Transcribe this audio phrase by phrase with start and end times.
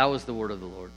[0.00, 0.90] That was the word of the Lord.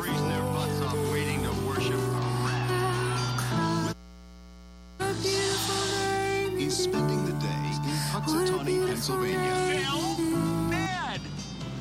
[0.00, 3.94] freezing their butts off waiting to worship a rat.
[6.58, 9.84] He's spending the day in Punxsutawney, Pennsylvania.
[9.84, 10.18] Bill?
[10.70, 11.20] Ned!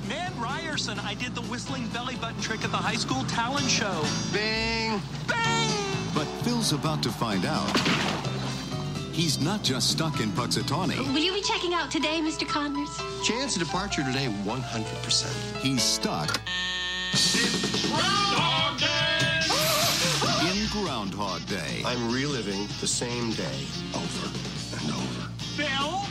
[0.07, 4.05] Ned Ryerson, I did the whistling belly button trick at the high school talent show.
[4.31, 5.01] Bing!
[5.27, 5.71] Bang!
[6.13, 8.42] But Phil's about to find out.
[9.13, 10.97] He's not just stuck in Punxsutawney.
[11.13, 12.47] Will you be checking out today, Mr.
[12.47, 12.89] Connors?
[13.23, 15.57] Chance of departure today, 100%.
[15.57, 16.41] He's stuck
[20.49, 21.83] in Groundhog Day.
[21.85, 24.27] I'm reliving the same day over
[24.79, 25.29] and over.
[25.57, 26.01] Bill?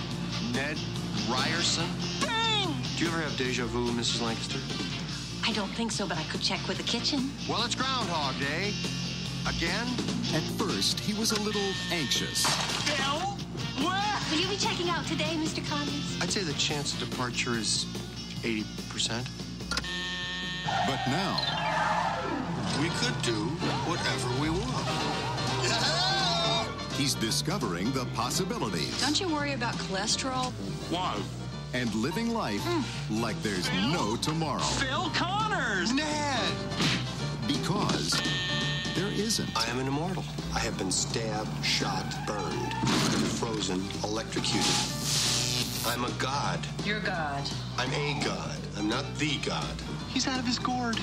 [0.52, 0.78] Ned
[1.28, 1.88] Ryerson?
[2.20, 2.72] Bang!
[2.96, 4.22] Do you ever have deja vu, Mrs.
[4.22, 4.60] Lancaster?
[5.44, 7.32] I don't think so, but I could check with the kitchen.
[7.48, 8.72] Well, it's Groundhog Day.
[9.48, 9.88] Again?
[10.34, 12.46] At first, he was a little anxious.
[12.86, 13.36] Bill?
[13.86, 14.30] What?
[14.30, 15.66] Will you be checking out today, Mr.
[15.68, 16.18] Connors?
[16.20, 17.86] I'd say the chance of departure is
[18.42, 19.26] 80%.
[20.86, 21.36] But now,
[22.80, 23.34] We could do
[23.86, 24.88] whatever we want.
[26.92, 30.52] he's discovering the possibilities Don't you worry about cholesterol?
[30.90, 31.20] Why?
[31.74, 33.22] and living life mm.
[33.22, 34.60] like there's no tomorrow.
[34.60, 35.92] Phil Connors!
[35.92, 36.52] Ned!
[37.46, 38.41] Because there
[39.18, 39.48] isn't.
[39.56, 40.24] I am an immortal.
[40.54, 42.72] I have been stabbed, shot, burned,
[43.38, 44.66] frozen, electrocuted.
[45.86, 46.60] I'm a god.
[46.84, 47.42] You're a God.
[47.78, 48.56] I'm a god.
[48.76, 49.74] I'm not the god.
[50.08, 50.98] He's out of his gourd.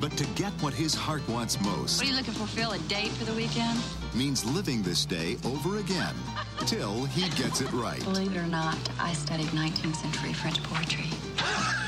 [0.00, 2.72] But to get what his heart wants most What are you looking for, Phil?
[2.72, 3.78] A date for the weekend?
[4.14, 6.14] means living this day over again
[6.66, 8.02] till he gets it right.
[8.04, 11.04] Believe it or not, I studied 19th century French poetry.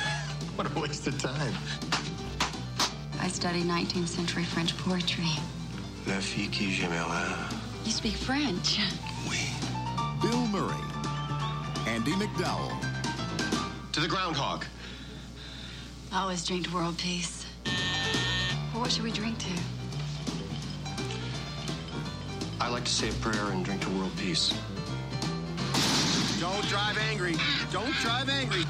[0.57, 1.55] What a waste of time.
[3.19, 5.31] I studied 19th century French poetry.
[6.07, 7.29] La fille qui j'aimerais.
[7.85, 8.79] You speak French.
[9.29, 9.39] Oui.
[10.21, 10.75] Bill Murray,
[11.87, 12.73] Andie MacDowell,
[13.93, 14.65] To the groundhog.
[16.13, 17.45] I always drink to world peace.
[18.73, 19.49] Well, what should we drink to?
[22.61, 24.53] I like to say a prayer and drink to world peace.
[26.39, 27.37] Don't drive angry.
[27.73, 28.65] Don't drive angry.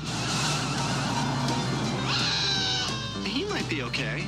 [3.25, 4.27] He might be okay.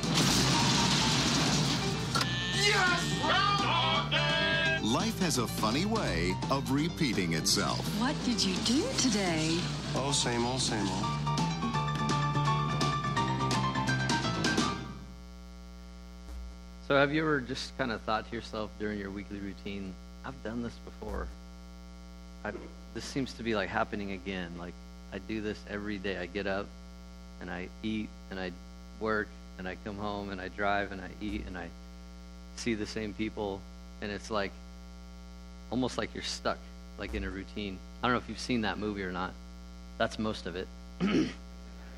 [5.05, 7.79] Life has a funny way of repeating itself.
[7.99, 9.57] What did you do today?
[9.95, 11.05] Oh, same old, same old.
[16.87, 19.93] So, have you ever just kind of thought to yourself during your weekly routine,
[20.23, 21.27] I've done this before?
[22.43, 22.51] I,
[22.93, 24.51] this seems to be like happening again.
[24.57, 24.73] Like,
[25.13, 26.17] I do this every day.
[26.17, 26.67] I get up
[27.41, 28.51] and I eat and I
[28.99, 31.69] work and I come home and I drive and I eat and I
[32.59, 33.61] see the same people.
[34.01, 34.51] And it's like
[35.69, 36.57] almost like you're stuck,
[36.97, 37.79] like in a routine.
[38.01, 39.33] I don't know if you've seen that movie or not.
[39.97, 40.67] That's most of it.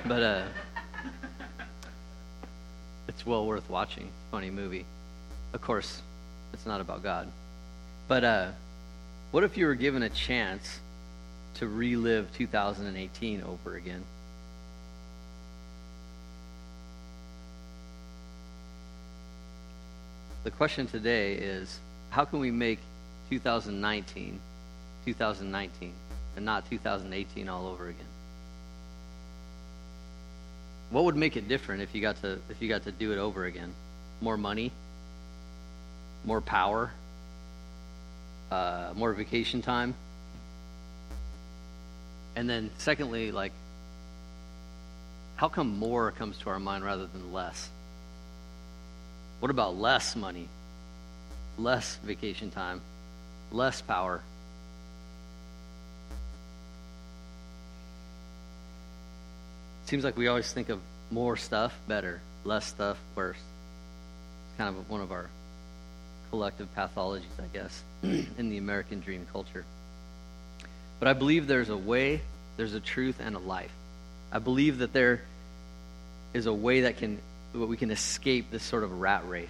[0.05, 0.43] but, uh,
[3.07, 4.09] it's well worth watching.
[4.31, 4.85] Funny movie.
[5.53, 6.01] Of course,
[6.53, 7.27] it's not about God.
[8.07, 8.47] But uh,
[9.31, 10.79] what if you were given a chance
[11.55, 14.03] to relive 2018 over again?
[20.47, 21.77] The question today is
[22.09, 22.79] how can we make
[23.29, 24.39] 2019
[25.05, 25.93] 2019
[26.37, 28.05] and not 2018 all over again?
[30.89, 33.17] What would make it different if you got to if you got to do it
[33.17, 33.73] over again?
[34.21, 34.71] More money,
[36.23, 36.93] more power,
[38.49, 39.95] uh, more vacation time,
[42.37, 43.51] and then secondly, like,
[45.35, 47.69] how come more comes to our mind rather than less?
[49.39, 50.47] What about less money,
[51.57, 52.81] less vacation time,
[53.51, 54.21] less power?
[59.87, 60.81] seems like we always think of
[61.11, 63.37] more stuff better, less stuff worse.
[63.37, 65.29] It's kind of one of our
[66.29, 69.63] collective pathologies, I guess, in the American dream culture.
[70.99, 72.21] But I believe there's a way,
[72.57, 73.71] there's a truth, and a life.
[74.31, 75.21] I believe that there
[76.33, 77.19] is a way that can
[77.53, 79.49] we can escape this sort of rat race.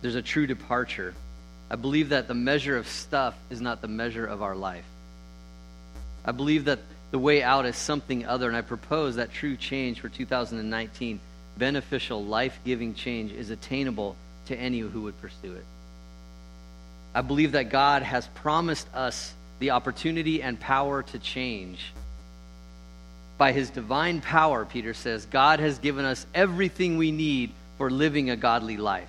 [0.00, 1.14] There's a true departure.
[1.70, 4.84] I believe that the measure of stuff is not the measure of our life.
[6.24, 6.80] I believe that
[7.10, 11.20] the way out is something other, and I propose that true change for 2019,
[11.58, 15.64] beneficial, life giving change, is attainable to any who would pursue it.
[17.14, 21.92] I believe that God has promised us the opportunity and power to change.
[23.42, 28.30] By his divine power, Peter says, God has given us everything we need for living
[28.30, 29.08] a godly life.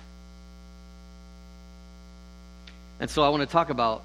[2.98, 4.02] And so I want to talk about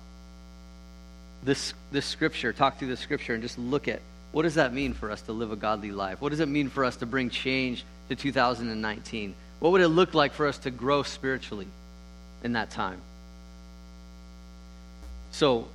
[1.41, 4.93] this, this scripture, talk through the scripture, and just look at what does that mean
[4.93, 6.21] for us to live a godly life?
[6.21, 9.33] What does it mean for us to bring change to 2019?
[9.59, 11.67] What would it look like for us to grow spiritually
[12.43, 13.01] in that time?
[15.31, 15.69] So,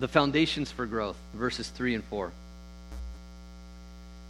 [0.00, 2.32] the foundations for growth, verses 3 and 4.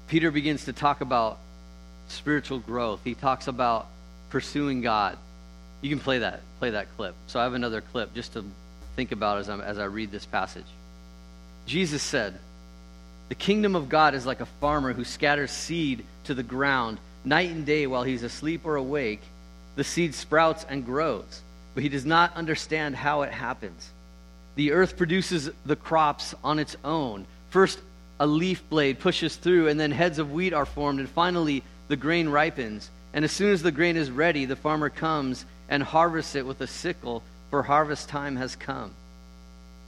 [0.09, 1.39] Peter begins to talk about
[2.09, 3.01] spiritual growth.
[3.05, 3.87] He talks about
[4.31, 5.19] pursuing God.
[5.83, 7.15] You can play that, play that clip.
[7.27, 8.45] So I have another clip just to
[8.97, 10.67] think about as, i as I read this passage.
[11.67, 12.39] Jesus said,
[13.29, 17.51] The kingdom of God is like a farmer who scatters seed to the ground night
[17.51, 19.21] and day while he's asleep or awake.
[19.77, 21.43] The seed sprouts and grows,
[21.75, 23.91] but he does not understand how it happens.
[24.57, 27.27] The earth produces the crops on its own.
[27.51, 27.79] First,
[28.21, 31.97] a leaf blade pushes through, and then heads of wheat are formed, and finally, the
[31.97, 32.91] grain ripens.
[33.13, 36.61] And as soon as the grain is ready, the farmer comes and harvests it with
[36.61, 38.93] a sickle, for harvest time has come.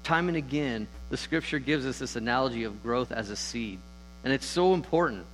[0.02, 3.78] Time and again, the scripture gives us this analogy of growth as a seed.
[4.24, 5.26] And it's so important.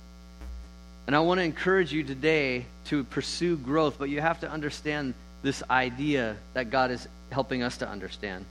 [1.05, 5.13] And I want to encourage you today to pursue growth, but you have to understand
[5.41, 8.45] this idea that God is helping us to understand.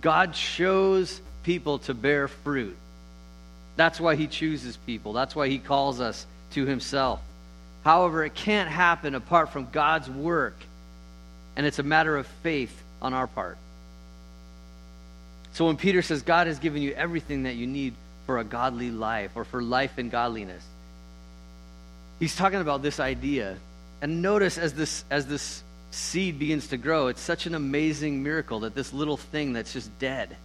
[0.00, 2.76] God shows people to bear fruit.
[3.76, 5.12] That's why he chooses people.
[5.12, 7.20] That's why he calls us to himself.
[7.84, 10.56] However, it can't happen apart from God's work,
[11.56, 13.58] and it's a matter of faith on our part.
[15.54, 17.94] So when Peter says God has given you everything that you need
[18.26, 20.64] for a godly life or for life in godliness,
[22.20, 23.56] he's talking about this idea.
[24.00, 28.60] And notice as this as this seed begins to grow, it's such an amazing miracle
[28.60, 30.36] that this little thing that's just dead.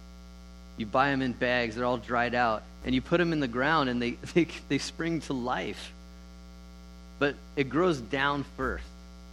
[0.78, 3.48] You buy them in bags, they're all dried out, and you put them in the
[3.48, 5.92] ground and they, they, they spring to life.
[7.18, 8.84] But it grows down first,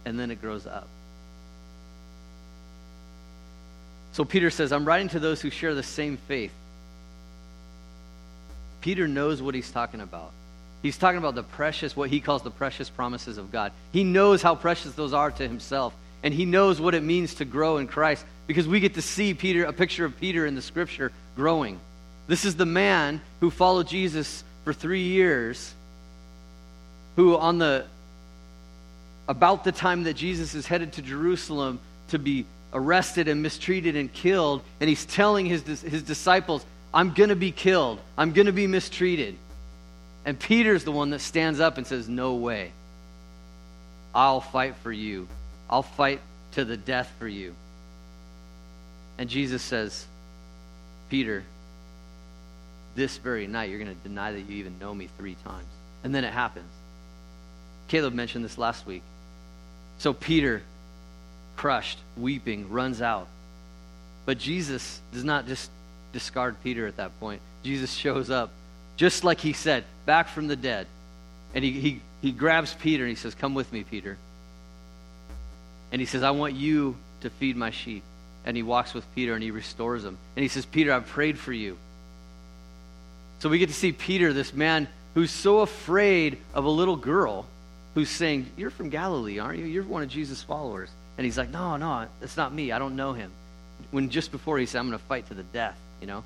[0.04, 0.88] and then it grows up.
[4.12, 6.52] So Peter says, I'm writing to those who share the same faith.
[8.80, 10.32] Peter knows what he's talking about.
[10.82, 13.72] He's talking about the precious, what he calls the precious promises of God.
[13.92, 17.44] He knows how precious those are to himself, and he knows what it means to
[17.44, 20.62] grow in Christ because we get to see Peter, a picture of Peter in the
[20.62, 21.80] scripture growing.
[22.26, 25.74] This is the man who followed Jesus for three years
[27.16, 27.86] who on the
[29.28, 34.12] about the time that Jesus is headed to Jerusalem to be arrested and mistreated and
[34.12, 36.64] killed, and he's telling his, his disciples,
[36.94, 37.98] I'm going to be killed.
[38.16, 39.36] I'm going to be mistreated.
[40.24, 42.72] And Peter's the one that stands up and says, No way.
[44.14, 45.26] I'll fight for you.
[45.68, 46.20] I'll fight
[46.52, 47.54] to the death for you.
[49.18, 50.06] And Jesus says,
[51.08, 51.44] Peter,
[52.94, 55.66] this very night you're going to deny that you even know me three times.
[56.04, 56.70] And then it happens.
[57.88, 59.02] Caleb mentioned this last week.
[59.98, 60.62] So Peter,
[61.56, 63.28] crushed, weeping, runs out.
[64.24, 65.70] But Jesus does not just
[66.12, 67.40] discard Peter at that point.
[67.62, 68.50] Jesus shows up,
[68.96, 70.86] just like he said, back from the dead.
[71.54, 74.18] And he, he, he grabs Peter and he says, Come with me, Peter.
[75.92, 78.02] And he says, I want you to feed my sheep.
[78.46, 80.16] And he walks with Peter and he restores him.
[80.36, 81.76] And he says, Peter, I've prayed for you.
[83.40, 87.46] So we get to see Peter, this man who's so afraid of a little girl
[87.94, 89.64] who's saying, You're from Galilee, aren't you?
[89.64, 90.88] You're one of Jesus' followers.
[91.18, 92.72] And he's like, No, no, it's not me.
[92.72, 93.30] I don't know him.
[93.90, 96.22] When just before he said, I'm going to fight to the death, you know?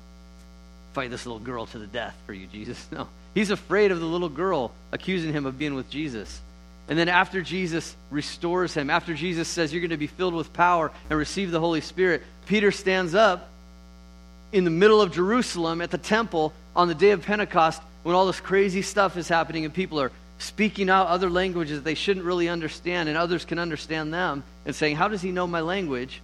[0.93, 2.87] Fight this little girl to the death for you, Jesus.
[2.91, 3.07] No.
[3.33, 6.41] He's afraid of the little girl accusing him of being with Jesus.
[6.87, 10.51] And then after Jesus restores him, after Jesus says, You're going to be filled with
[10.53, 13.49] power and receive the Holy Spirit, Peter stands up
[14.51, 18.25] in the middle of Jerusalem at the temple on the day of Pentecost when all
[18.25, 22.49] this crazy stuff is happening and people are speaking out other languages they shouldn't really
[22.49, 26.21] understand and others can understand them and saying, How does he know my language?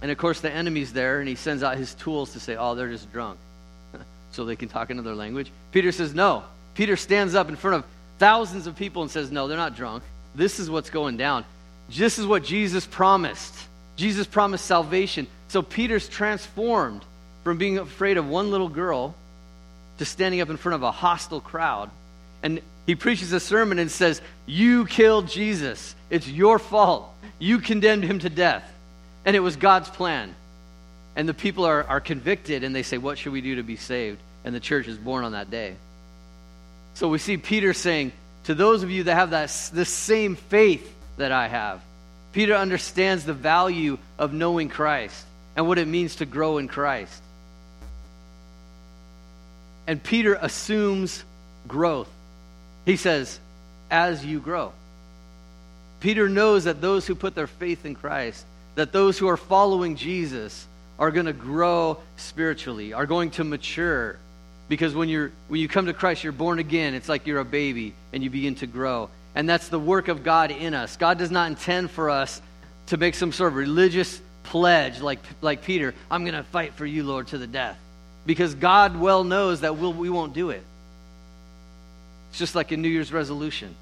[0.00, 2.74] And of course, the enemy's there and he sends out his tools to say, Oh,
[2.74, 3.38] they're just drunk.
[4.32, 5.50] so they can talk another language.
[5.72, 6.44] Peter says, No.
[6.74, 10.02] Peter stands up in front of thousands of people and says, No, they're not drunk.
[10.34, 11.44] This is what's going down.
[11.90, 13.54] This is what Jesus promised.
[13.96, 15.26] Jesus promised salvation.
[15.48, 17.02] So Peter's transformed
[17.44, 19.14] from being afraid of one little girl
[19.98, 21.90] to standing up in front of a hostile crowd.
[22.42, 25.94] And he preaches a sermon and says, You killed Jesus.
[26.10, 27.12] It's your fault.
[27.38, 28.64] You condemned him to death.
[29.24, 30.34] And it was God's plan.
[31.16, 33.76] And the people are, are convicted and they say, What should we do to be
[33.76, 34.18] saved?
[34.44, 35.74] And the church is born on that day.
[36.98, 38.10] So we see Peter saying,
[38.46, 41.80] To those of you that have that, this same faith that I have,
[42.32, 45.24] Peter understands the value of knowing Christ
[45.54, 47.22] and what it means to grow in Christ.
[49.86, 51.22] And Peter assumes
[51.68, 52.10] growth.
[52.84, 53.38] He says,
[53.92, 54.72] as you grow.
[56.00, 59.94] Peter knows that those who put their faith in Christ, that those who are following
[59.94, 60.66] Jesus,
[60.98, 64.18] are going to grow spiritually, are going to mature.
[64.68, 66.94] Because when, you're, when you come to Christ, you're born again.
[66.94, 69.08] It's like you're a baby and you begin to grow.
[69.34, 70.96] And that's the work of God in us.
[70.96, 72.42] God does not intend for us
[72.86, 76.86] to make some sort of religious pledge like, like Peter I'm going to fight for
[76.86, 77.78] you, Lord, to the death.
[78.26, 80.62] Because God well knows that we'll, we won't do it.
[82.30, 83.74] It's just like a New Year's resolution.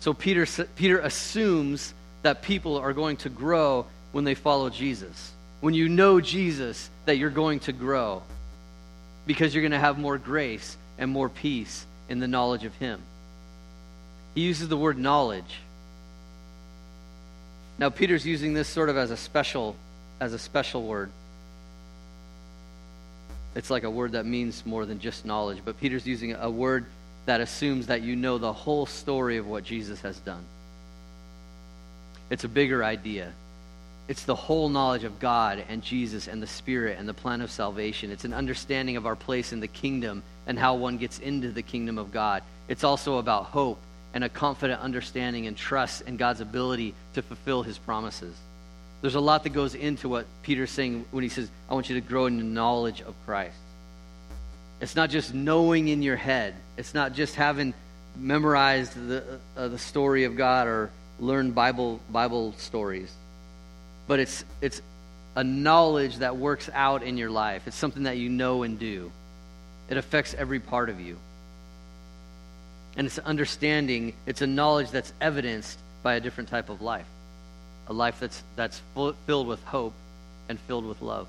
[0.00, 0.46] So Peter,
[0.76, 1.92] Peter assumes
[2.22, 5.32] that people are going to grow when they follow Jesus.
[5.66, 8.22] When you know Jesus, that you're going to grow
[9.26, 13.00] because you're going to have more grace and more peace in the knowledge of Him.
[14.36, 15.58] He uses the word knowledge.
[17.80, 19.74] Now Peter's using this sort of as a special
[20.20, 21.10] as a special word.
[23.56, 26.86] It's like a word that means more than just knowledge, but Peter's using a word
[27.24, 30.44] that assumes that you know the whole story of what Jesus has done.
[32.30, 33.32] It's a bigger idea.
[34.08, 37.50] It's the whole knowledge of God and Jesus and the Spirit and the plan of
[37.50, 38.10] salvation.
[38.10, 41.62] It's an understanding of our place in the kingdom and how one gets into the
[41.62, 42.42] kingdom of God.
[42.68, 43.78] It's also about hope
[44.14, 48.34] and a confident understanding and trust in God's ability to fulfill his promises.
[49.02, 51.96] There's a lot that goes into what Peter's saying when he says, I want you
[51.96, 53.56] to grow in the knowledge of Christ.
[54.80, 57.74] It's not just knowing in your head, it's not just having
[58.16, 63.12] memorized the, uh, the story of God or learned Bible, Bible stories,
[64.06, 64.82] but it's, it's
[65.34, 67.66] a knowledge that works out in your life.
[67.66, 69.12] It's something that you know and do,
[69.88, 71.16] it affects every part of you.
[72.96, 77.06] And it's understanding, it's a knowledge that's evidenced by a different type of life
[77.88, 79.92] a life that's, that's full, filled with hope
[80.48, 81.26] and filled with love.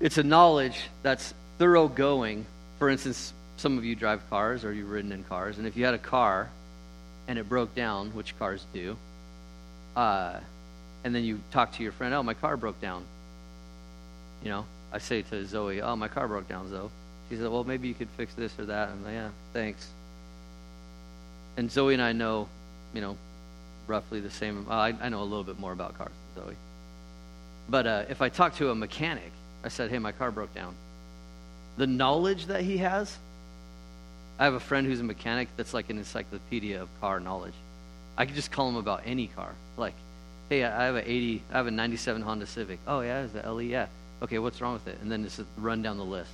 [0.00, 2.46] It's a knowledge that's thoroughgoing.
[2.78, 5.84] For instance, some of you drive cars or you've ridden in cars, and if you
[5.84, 6.48] had a car
[7.26, 8.96] and it broke down, which cars do,
[9.96, 10.38] uh,
[11.08, 13.02] and then you talk to your friend, oh, my car broke down.
[14.42, 16.90] You know, I say to Zoe, oh, my car broke down, Zoe.
[17.30, 18.90] She said, well, maybe you could fix this or that.
[18.90, 19.88] I'm like, yeah, thanks.
[21.56, 22.46] And Zoe and I know,
[22.92, 23.16] you know,
[23.86, 24.66] roughly the same.
[24.68, 26.56] Well, I, I know a little bit more about cars than Zoe.
[27.70, 29.32] But uh, if I talk to a mechanic,
[29.64, 30.74] I said, hey, my car broke down.
[31.78, 33.16] The knowledge that he has,
[34.38, 37.54] I have a friend who's a mechanic that's like an encyclopedia of car knowledge.
[38.18, 39.54] I could just call him about any car.
[39.78, 39.94] Like,
[40.48, 42.78] hey, I have a 80, I have a 97 Honda Civic.
[42.86, 43.62] Oh, yeah, is the LE?
[43.62, 43.86] Yeah.
[44.22, 44.98] Okay, what's wrong with it?
[45.02, 46.30] And then just run down the list.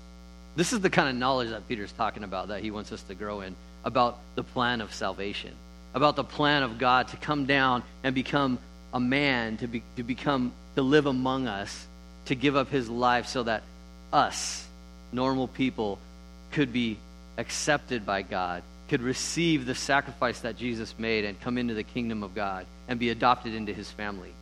[0.56, 3.14] This is the kind of knowledge that Peter's talking about that he wants us to
[3.14, 5.52] grow in about the plan of salvation,
[5.94, 8.58] about the plan of God to come down and become
[8.92, 11.86] a man, to, be, to become, to live among us,
[12.26, 13.62] to give up his life so that
[14.12, 14.66] us,
[15.12, 15.98] normal people,
[16.52, 16.96] could be
[17.36, 22.22] accepted by God, could receive the sacrifice that Jesus made and come into the kingdom
[22.22, 24.32] of God and be adopted into his family.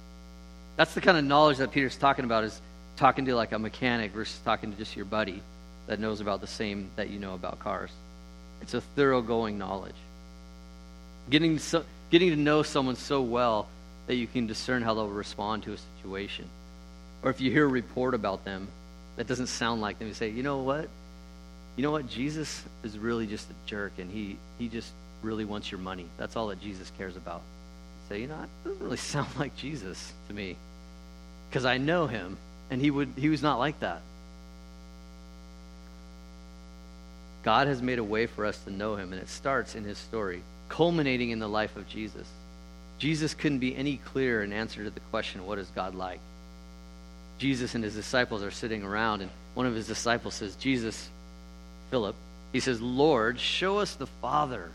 [0.77, 2.61] That's the kind of knowledge that Peter's talking about is
[2.97, 5.43] talking to like a mechanic versus talking to just your buddy
[5.87, 7.91] that knows about the same that you know about cars.
[8.61, 9.97] It's a thoroughgoing knowledge.
[11.31, 13.69] Getting, so, getting to know someone so well
[14.07, 16.47] that you can discern how they'll respond to a situation.
[17.23, 18.69] Or if you hear a report about them
[19.17, 20.89] that doesn't sound like them, you say, you know what?
[21.77, 22.09] You know what?
[22.09, 24.91] Jesus is really just a jerk and he, he just
[25.23, 26.07] really wants your money.
[26.19, 27.43] That's all that Jesus cares about.
[28.13, 30.57] You say, you know, that doesn't really sound like Jesus to me.
[31.49, 32.37] Because I know him
[32.71, 34.01] and he would he was not like that.
[37.43, 39.99] God has made a way for us to know him, and it starts in his
[39.99, 42.27] story, culminating in the life of Jesus.
[42.99, 46.21] Jesus couldn't be any clearer in answer to the question, What is God like?
[47.39, 51.09] Jesus and his disciples are sitting around, and one of his disciples says, Jesus,
[51.91, 52.15] Philip,
[52.53, 54.71] he says, Lord, show us the Father,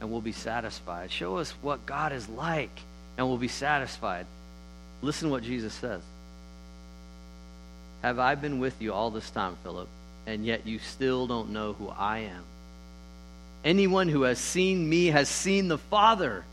[0.00, 1.10] and we'll be satisfied.
[1.10, 2.70] Show us what God is like,
[3.16, 4.26] and we'll be satisfied.
[5.02, 6.02] Listen to what Jesus says.
[8.02, 9.88] Have I been with you all this time, Philip?
[10.28, 12.44] and yet you still don't know who I am.
[13.64, 16.44] Anyone who has seen me has seen the Father.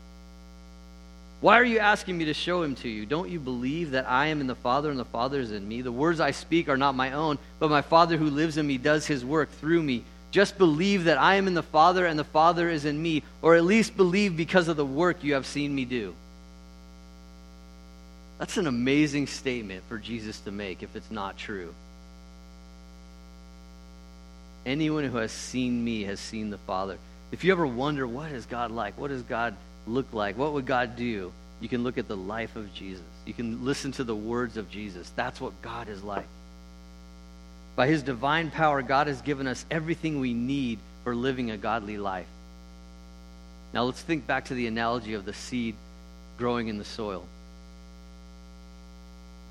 [1.42, 3.04] Why are you asking me to show him to you?
[3.04, 5.82] Don't you believe that I am in the Father and the Father is in me?
[5.82, 8.78] The words I speak are not my own, but my Father who lives in me
[8.78, 10.04] does his work through me.
[10.30, 13.56] Just believe that I am in the Father and the Father is in me, or
[13.56, 16.14] at least believe because of the work you have seen me do.
[18.38, 21.74] That's an amazing statement for Jesus to make if it's not true.
[24.66, 26.98] Anyone who has seen me has seen the Father.
[27.32, 28.98] If you ever wonder, what is God like?
[28.98, 29.56] What does God
[29.86, 30.36] look like?
[30.36, 31.32] What would God do?
[31.60, 33.04] You can look at the life of Jesus.
[33.24, 35.10] You can listen to the words of Jesus.
[35.16, 36.26] That's what God is like.
[37.76, 41.98] By his divine power, God has given us everything we need for living a godly
[41.98, 42.26] life.
[43.74, 45.74] Now let's think back to the analogy of the seed
[46.38, 47.26] growing in the soil.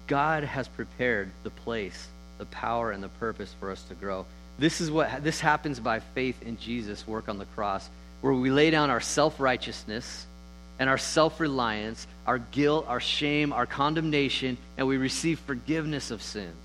[0.08, 2.08] God has prepared the place,
[2.39, 4.25] the power, and the purpose for us to grow.
[4.58, 7.88] This is what this happens by faith in Jesus' work on the cross,
[8.22, 10.25] where we lay down our self-righteousness
[10.79, 16.55] and our self-reliance, our guilt, our shame, our condemnation, and we receive forgiveness of sins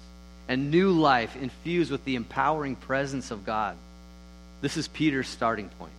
[0.51, 3.77] and new life infused with the empowering presence of God.
[4.61, 5.93] This is Peter's starting point.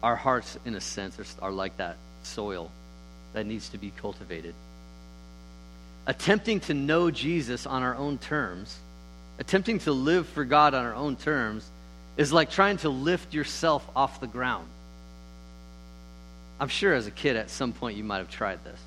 [0.00, 2.70] Our hearts, in a sense, are, are like that soil
[3.32, 4.54] that needs to be cultivated.
[6.06, 8.78] Attempting to know Jesus on our own terms,
[9.40, 11.68] attempting to live for God on our own terms,
[12.16, 14.68] is like trying to lift yourself off the ground.
[16.60, 18.78] I'm sure as a kid at some point you might have tried this.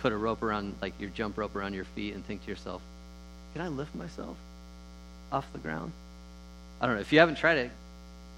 [0.00, 2.82] Put a rope around, like your jump rope around your feet, and think to yourself,
[3.52, 4.36] can I lift myself
[5.30, 5.92] off the ground?
[6.80, 7.00] I don't know.
[7.00, 7.70] If you haven't tried it,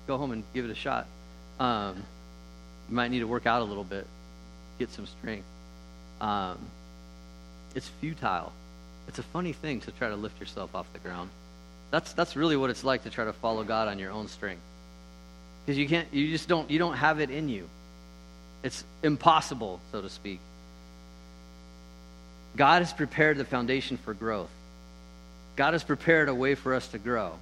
[0.06, 1.06] go home and give it a shot.
[1.60, 2.02] Um,
[2.88, 4.06] you might need to work out a little bit,
[4.78, 5.46] get some strength.
[6.20, 6.58] Um,
[7.74, 8.52] it's futile.
[9.08, 11.30] It's a funny thing to try to lift yourself off the ground.
[11.90, 14.62] That's that's really what it's like to try to follow God on your own strength.
[15.64, 17.68] Because you can't you just don't you don't have it in you.
[18.62, 20.40] It's impossible, so to speak.
[22.56, 24.50] God has prepared the foundation for growth.
[25.56, 27.32] God has prepared a way for us to grow.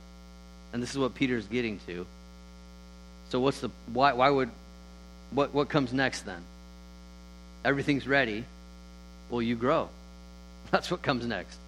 [0.73, 2.07] And this is what Peter's getting to.
[3.31, 4.51] So what's the why why would
[5.31, 6.43] what what comes next then?
[7.65, 8.45] Everything's ready.
[9.31, 9.89] Well, you grow.
[10.71, 11.59] That's what comes next.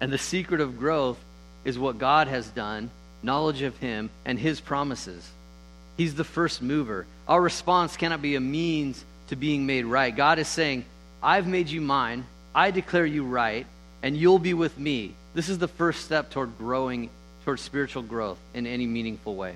[0.00, 1.18] And the secret of growth
[1.64, 2.90] is what God has done,
[3.22, 5.28] knowledge of him and his promises.
[5.96, 7.06] He's the first mover.
[7.26, 10.14] Our response cannot be a means to being made right.
[10.14, 10.84] God is saying,
[11.22, 12.24] I've made you mine.
[12.58, 13.68] I declare you right,
[14.02, 15.14] and you'll be with me.
[15.32, 17.08] This is the first step toward growing,
[17.44, 19.54] toward spiritual growth in any meaningful way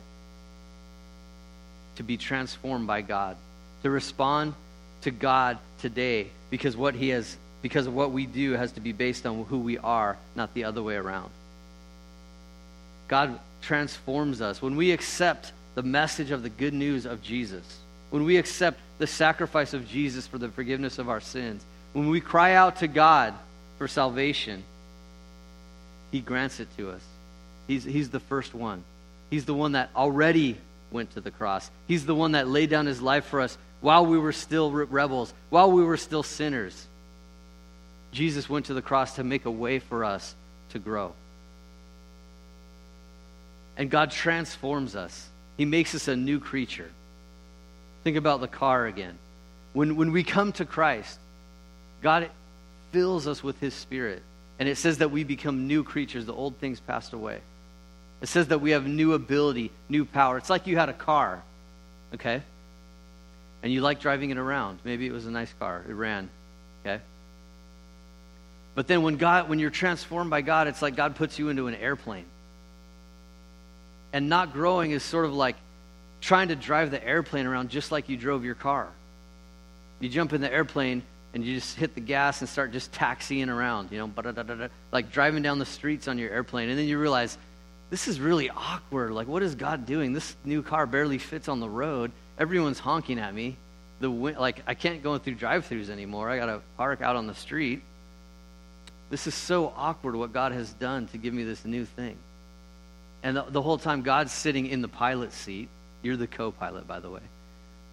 [1.97, 3.37] to be transformed by God,
[3.83, 4.55] to respond
[5.01, 8.93] to God today because what he has because of what we do has to be
[8.93, 11.31] based on who we are, not the other way around.
[13.09, 17.65] God transforms us when we accept the message of the good news of Jesus.
[18.11, 21.65] When we accept the sacrifice of Jesus for the forgiveness of our sins.
[21.93, 23.35] When we cry out to God
[23.79, 24.63] for salvation,
[26.11, 27.03] he grants it to us.
[27.67, 28.83] He's, he's the first one.
[29.31, 30.57] He's the one that already
[30.91, 31.71] went to the cross.
[31.89, 35.33] He's the one that laid down his life for us while we were still rebels,
[35.51, 36.87] while we were still sinners.
[38.13, 40.35] Jesus went to the cross to make a way for us
[40.71, 41.13] to grow.
[43.77, 46.91] And God transforms us, He makes us a new creature.
[48.05, 49.17] Think about the car again.
[49.73, 51.19] When, when we come to Christ,
[52.03, 52.31] God
[52.91, 54.23] fills us with His Spirit.
[54.59, 56.27] And it says that we become new creatures.
[56.27, 57.41] The old things passed away.
[58.21, 60.39] It says that we have new ability, new power.
[60.39, 61.43] It's like you had a car,
[62.15, 62.43] okay?
[63.63, 64.79] And you like driving it around.
[64.85, 65.85] Maybe it was a nice car.
[65.89, 66.31] It ran,
[66.85, 67.03] okay?
[68.75, 71.67] But then when God when you're transformed by God, it's like God puts you into
[71.67, 72.25] an airplane.
[74.13, 75.57] And not growing is sort of like
[76.21, 78.89] trying to drive the airplane around just like you drove your car.
[80.01, 81.03] You jump in the airplane
[81.35, 85.43] and you just hit the gas and start just taxiing around, you know, like driving
[85.43, 86.69] down the streets on your airplane.
[86.69, 87.37] And then you realize,
[87.91, 89.13] this is really awkward.
[89.13, 90.13] Like, what is God doing?
[90.13, 92.11] This new car barely fits on the road.
[92.39, 93.57] Everyone's honking at me.
[94.01, 96.29] The like, I can't go through drive-throughs anymore.
[96.29, 97.83] I got to park out on the street.
[99.11, 102.17] This is so awkward what God has done to give me this new thing.
[103.23, 105.69] And the, the whole time, God's sitting in the pilot seat.
[106.03, 107.21] You're the co-pilot, by the way.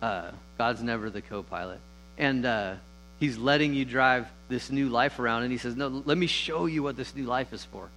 [0.01, 1.79] Uh, God's never the co-pilot,
[2.17, 2.75] and uh,
[3.19, 5.43] He's letting you drive this new life around.
[5.43, 7.89] And He says, "No, let me show you what this new life is for."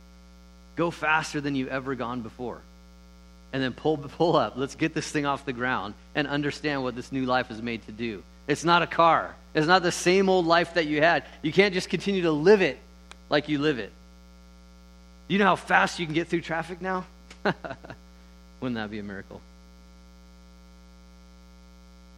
[0.77, 2.61] Go faster than you've ever gone before.
[3.53, 4.55] And then pull, pull up.
[4.57, 7.85] Let's get this thing off the ground and understand what this new life is made
[7.87, 8.23] to do.
[8.49, 11.25] It's not a car, it's not the same old life that you had.
[11.43, 12.79] You can't just continue to live it
[13.29, 13.93] like you live it.
[15.29, 17.05] You know how fast you can get through traffic now?
[18.61, 19.41] Wouldn't that be a miracle?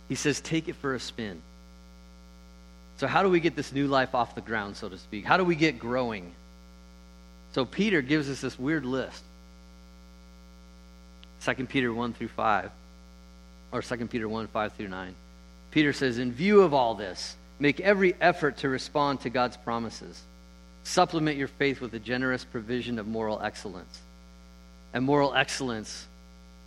[0.09, 1.41] He says, take it for a spin.
[3.05, 5.27] So, how do we get this new life off the ground, so to speak?
[5.27, 6.33] How do we get growing?
[7.53, 9.23] So Peter gives us this weird list.
[11.45, 12.71] 2 Peter 1 through 5,
[13.73, 15.15] or 2 Peter 1, 5 through 9.
[15.71, 20.23] Peter says, In view of all this, make every effort to respond to God's promises.
[20.85, 24.01] Supplement your faith with a generous provision of moral excellence.
[24.95, 26.07] And moral excellence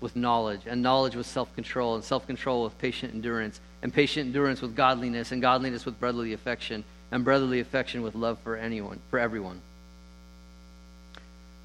[0.01, 4.27] with knowledge, and knowledge with self control, and self control with patient endurance, and patient
[4.27, 8.99] endurance with godliness, and godliness with brotherly affection, and brotherly affection with love for anyone,
[9.09, 9.61] for everyone.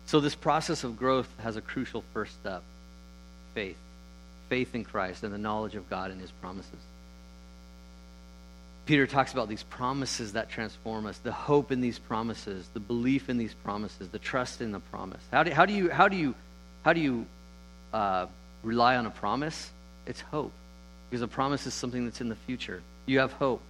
[0.07, 2.63] So, this process of growth has a crucial first step
[3.55, 3.79] faith.
[4.49, 6.79] Faith in Christ and the knowledge of God and His promises.
[8.85, 13.29] Peter talks about these promises that transform us, the hope in these promises, the belief
[13.29, 15.21] in these promises, the trust in the promise.
[15.31, 16.35] How do, how do you, how do you,
[16.85, 17.27] how do you
[17.93, 18.27] uh,
[18.63, 19.71] rely on a promise?
[20.05, 20.53] It's hope.
[21.13, 22.81] Because a promise is something that's in the future.
[23.05, 23.61] You have hope.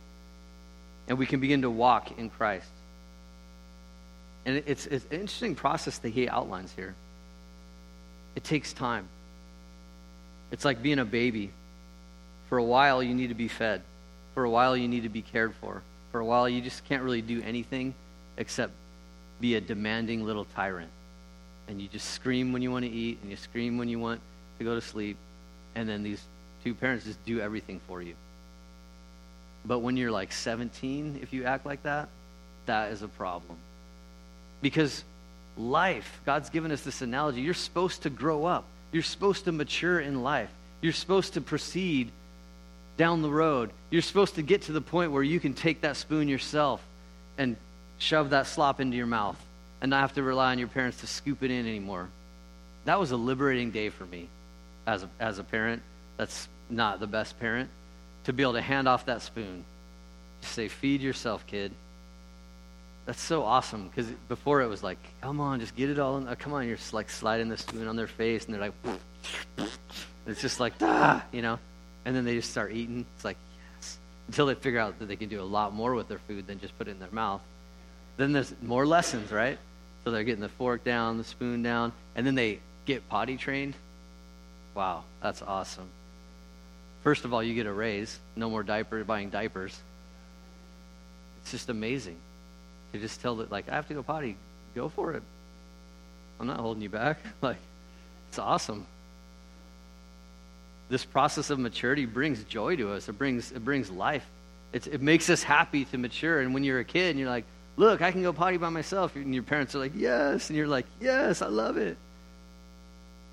[1.09, 2.69] And we can begin to walk in Christ.
[4.47, 6.95] And it's, it's an interesting process that he outlines here.
[8.37, 9.09] It takes time.
[10.53, 11.51] It's like being a baby.
[12.49, 13.83] For a while, you need to be fed.
[14.35, 15.83] For a while, you need to be cared for.
[16.13, 17.93] For a while, you just can't really do anything
[18.37, 18.73] except
[19.41, 20.93] be a demanding little tyrant.
[21.67, 24.21] And you just scream when you want to eat, and you scream when you want
[24.59, 25.17] to go to sleep.
[25.75, 26.23] And then these
[26.65, 28.15] two parents just do everything for you.
[29.65, 32.09] But when you're like 17, if you act like that,
[32.67, 33.57] that is a problem.
[34.61, 35.05] Because
[35.57, 37.41] life, God's given us this analogy.
[37.41, 42.11] You're supposed to grow up, you're supposed to mature in life, you're supposed to proceed
[42.97, 43.71] down the road.
[43.91, 46.83] You're supposed to get to the point where you can take that spoon yourself
[47.39, 47.57] and
[47.99, 49.37] shove that slop into your mouth
[49.81, 52.09] and not have to rely on your parents to scoop it in anymore.
[52.85, 54.29] That was a liberating day for me
[54.87, 55.83] as a, as a parent.
[56.17, 57.71] That's not the best parent.
[58.25, 59.65] To be able to hand off that spoon,
[60.41, 61.73] just say, feed yourself, kid.
[63.05, 66.29] That's so awesome because before it was like, come on, just get it all in.
[66.29, 68.75] Uh, come on, you're just like sliding the spoon on their face, and they're like,
[70.27, 71.59] it's just like, ah, you know.
[72.05, 73.05] And then they just start eating.
[73.17, 73.37] It's like,
[73.77, 73.99] yes.
[74.29, 76.61] Until they figure out that they can do a lot more with their food than
[76.61, 77.41] just put it in their mouth.
[78.17, 79.59] Then there's more lessons, right?
[80.05, 83.75] So they're getting the fork down, the spoon down, and then they get potty trained.
[84.75, 85.89] Wow, that's awesome.
[87.03, 88.19] First of all, you get a raise.
[88.37, 89.79] No more diaper buying diapers.
[91.43, 92.17] It's just amazing
[92.93, 94.37] to just tell that like I have to go potty,
[94.75, 95.23] go for it.
[96.39, 97.19] I'm not holding you back.
[97.43, 97.59] Like
[98.29, 98.87] it's awesome.
[100.89, 103.09] This process of maturity brings joy to us.
[103.09, 104.25] It brings it brings life.
[104.73, 106.41] It's, it makes us happy to mature.
[106.41, 107.45] And when you're a kid and you're like,
[107.77, 110.67] look, I can go potty by myself, and your parents are like, yes, and you're
[110.67, 111.97] like, yes, I love it.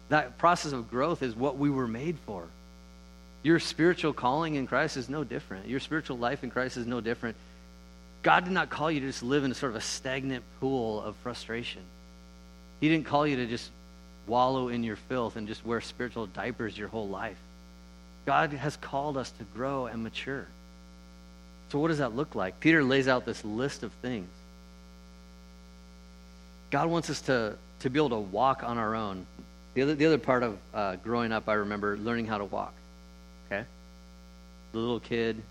[0.09, 2.45] That process of growth is what we were made for.
[3.41, 5.67] Your spiritual calling in Christ is no different.
[5.67, 7.37] Your spiritual life in Christ is no different.
[8.21, 11.01] God did not call you to just live in a sort of a stagnant pool
[11.01, 11.81] of frustration.
[12.81, 13.69] He didn't call you to just
[14.27, 17.37] wallow in your filth and just wear spiritual diapers your whole life.
[18.25, 20.47] God has called us to grow and mature.
[21.71, 22.59] So, what does that look like?
[22.59, 24.29] Peter lays out this list of things.
[26.71, 29.25] God wants us to, to be able to walk on our own.
[29.73, 32.73] The other, the other part of uh, growing up, I remember learning how to walk.
[34.71, 35.41] The little kid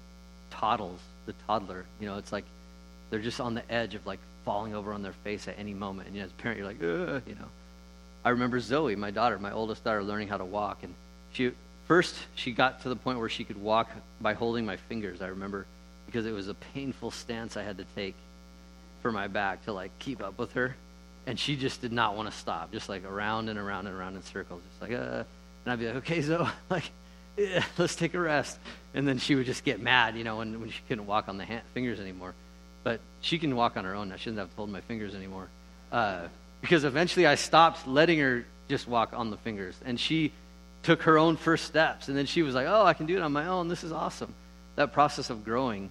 [0.50, 1.84] toddles, the toddler.
[2.00, 2.44] You know, it's like
[3.10, 6.08] they're just on the edge of like falling over on their face at any moment.
[6.08, 7.48] And you know, as a parent, you're like, Ugh, you know.
[8.24, 10.78] I remember Zoe, my daughter, my oldest daughter, learning how to walk.
[10.82, 10.94] And
[11.32, 11.52] she
[11.86, 15.22] first she got to the point where she could walk by holding my fingers.
[15.22, 15.66] I remember
[16.06, 18.14] because it was a painful stance I had to take
[19.02, 20.74] for my back to like keep up with her.
[21.26, 24.16] And she just did not want to stop, just like around and around and around
[24.16, 25.24] in circles, just like, uh.
[25.64, 26.90] And I'd be like, okay, Zoe, like,
[27.78, 28.58] let's take a rest.
[28.94, 31.38] And then she would just get mad, you know, when, when she couldn't walk on
[31.38, 32.34] the hand, fingers anymore.
[32.84, 34.12] But she can walk on her own.
[34.12, 35.48] I shouldn't have to hold my fingers anymore.
[35.92, 36.28] Uh,
[36.60, 39.76] because eventually I stopped letting her just walk on the fingers.
[39.84, 40.32] And she
[40.82, 42.08] took her own first steps.
[42.08, 43.68] And then she was like, oh, I can do it on my own.
[43.68, 44.34] This is awesome.
[44.76, 45.90] That process of growing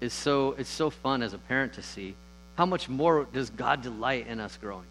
[0.00, 2.14] is so, it's so fun as a parent to see.
[2.56, 4.86] How much more does God delight in us growing?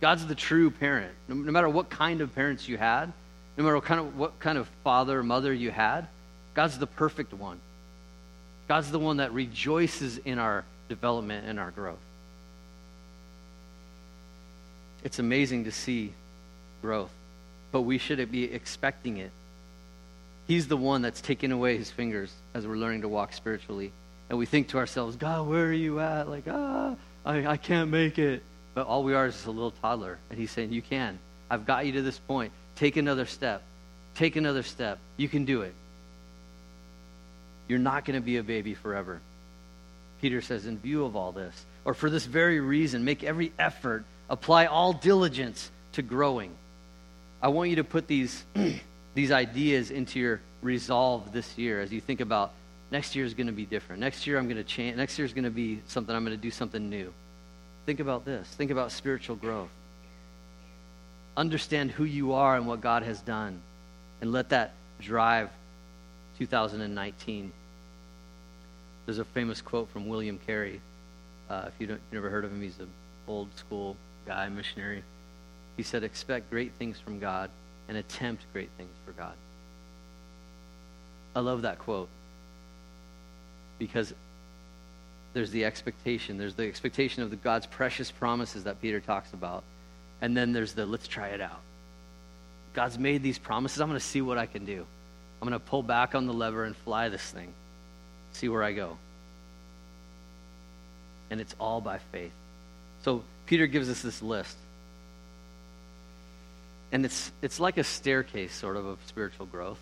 [0.00, 1.12] God's the true parent.
[1.28, 3.12] No, no matter what kind of parents you had,
[3.56, 6.06] no matter what kind of, what kind of father or mother you had,
[6.54, 7.60] God's the perfect one.
[8.68, 11.98] God's the one that rejoices in our development and our growth.
[15.04, 16.12] It's amazing to see
[16.80, 17.10] growth,
[17.72, 19.30] but we shouldn't be expecting it.
[20.46, 23.92] He's the one that's taking away his fingers as we're learning to walk spiritually.
[24.28, 26.28] And we think to ourselves, God, where are you at?
[26.28, 28.42] Like, ah, I, I can't make it.
[28.74, 30.18] But all we are is a little toddler.
[30.30, 31.18] And he's saying, You can.
[31.50, 32.52] I've got you to this point.
[32.76, 33.62] Take another step.
[34.14, 34.98] Take another step.
[35.16, 35.74] You can do it.
[37.68, 39.20] You're not going to be a baby forever.
[40.20, 44.04] Peter says, in view of all this, or for this very reason, make every effort,
[44.30, 46.52] apply all diligence to growing.
[47.42, 48.44] I want you to put these,
[49.14, 52.52] these ideas into your resolve this year as you think about
[52.92, 54.00] next year is going to be different.
[54.00, 54.96] Next year I'm going to change.
[54.96, 57.12] Next year is going to be something, I'm going to do something new.
[57.84, 58.46] Think about this.
[58.46, 59.70] Think about spiritual growth.
[61.36, 63.60] Understand who you are and what God has done,
[64.20, 65.50] and let that drive
[66.38, 67.52] 2019.
[69.06, 70.80] There's a famous quote from William Carey.
[71.48, 72.88] Uh, if you don't, you've never heard of him, he's an
[73.26, 75.02] old school guy, missionary.
[75.76, 77.50] He said, Expect great things from God
[77.88, 79.34] and attempt great things for God.
[81.34, 82.08] I love that quote
[83.78, 84.12] because
[85.32, 86.36] there's the expectation.
[86.36, 89.64] There's the expectation of the God's precious promises that Peter talks about.
[90.22, 91.60] And then there's the let's try it out.
[92.72, 93.80] God's made these promises.
[93.80, 94.86] I'm going to see what I can do.
[95.42, 97.52] I'm going to pull back on the lever and fly this thing,
[98.32, 98.96] see where I go.
[101.30, 102.32] And it's all by faith.
[103.02, 104.56] So Peter gives us this list.
[106.92, 109.80] And it's, it's like a staircase, sort of, of spiritual growth.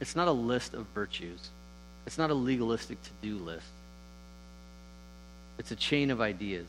[0.00, 1.50] It's not a list of virtues,
[2.06, 3.66] it's not a legalistic to do list.
[5.58, 6.68] It's a chain of ideas.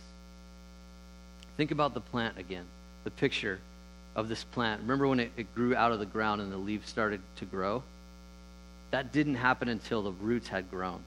[1.55, 2.65] Think about the plant again,
[3.03, 3.59] the picture
[4.15, 4.81] of this plant.
[4.81, 7.83] Remember when it, it, grew out of the ground and the leaves started to grow?
[8.91, 11.01] That didn't happen until the roots had grown.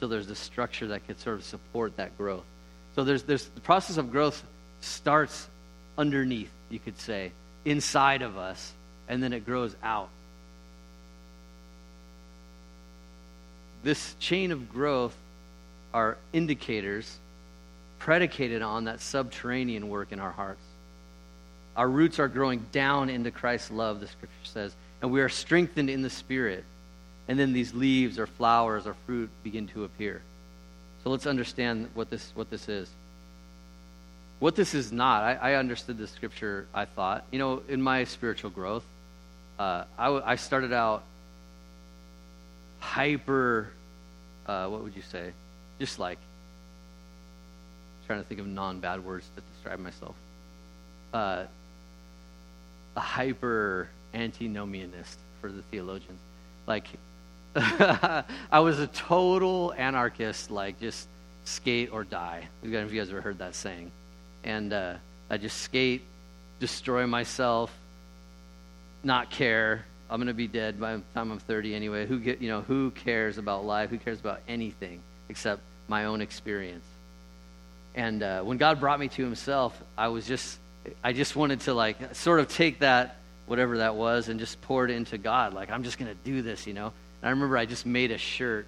[0.00, 2.44] So there's the structure that could sort of support that growth.
[2.94, 4.42] So there's, there's the process of growth
[4.80, 5.48] starts
[5.98, 7.32] underneath, you could say,
[7.64, 8.72] inside of us,
[9.08, 10.08] and then it grows out.
[13.82, 15.16] This chain of growth
[15.92, 17.18] are indicators
[17.98, 20.62] predicated on that subterranean work in our hearts.
[21.76, 25.90] Our roots are growing down into Christ's love, the scripture says, and we are strengthened
[25.90, 26.64] in the Spirit.
[27.28, 30.22] And then these leaves or flowers or fruit begin to appear.
[31.02, 32.90] So let's understand what this, what this is.
[34.38, 37.24] What this is not, I, I understood the scripture, I thought.
[37.30, 38.84] You know, in my spiritual growth,
[39.58, 41.04] uh, I, I started out
[42.80, 43.70] hyper,
[44.46, 45.32] uh, what would you say?
[45.78, 46.18] Just like,
[48.06, 50.16] trying to think of non bad words to describe myself.
[51.14, 51.44] Uh,
[52.96, 56.20] a hyper antinomianist for the theologians.
[56.66, 56.86] Like,
[57.56, 58.24] I
[58.60, 61.08] was a total anarchist, like just
[61.44, 62.48] skate or die.
[62.62, 63.90] I don't know if you guys ever heard that saying.
[64.44, 64.94] And uh,
[65.30, 66.02] I just skate,
[66.60, 67.72] destroy myself,
[69.04, 69.84] not care.
[70.08, 72.06] I'm gonna be dead by the time I'm 30 anyway.
[72.06, 73.90] Who get, you know, who cares about life?
[73.90, 76.84] Who cares about anything except my own experience?
[77.94, 80.58] And uh, when God brought me to Himself, I was just,
[81.02, 83.16] I just wanted to like sort of take that
[83.46, 85.54] whatever that was and just pour it into God.
[85.54, 86.86] Like I'm just gonna do this, you know.
[86.86, 88.66] And I remember I just made a shirt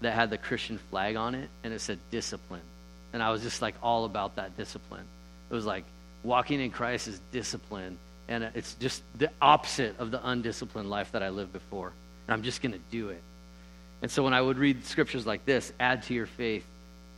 [0.00, 2.62] that had the Christian flag on it, and it said discipline.
[3.12, 5.04] And I was just like all about that discipline.
[5.50, 5.84] It was like
[6.22, 11.22] walking in Christ is discipline, and it's just the opposite of the undisciplined life that
[11.22, 11.92] I lived before.
[12.26, 13.20] And I'm just to do it.
[14.00, 16.64] And so when I would read scriptures like this, add to your faith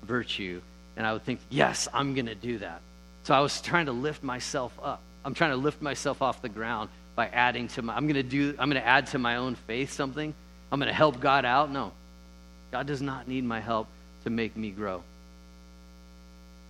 [0.03, 0.61] virtue,
[0.97, 2.81] and I would think, yes, I'm to do that.
[3.25, 5.01] So I was trying to lift myself up.
[5.25, 8.23] I'm trying to lift myself off the ground by adding to my I'm going to
[8.23, 10.35] do I'm going to add to my own faith something
[10.71, 11.71] I'm going to help God out.
[11.71, 11.93] No.
[12.73, 13.87] God does not need my help
[14.25, 15.05] to make me grow.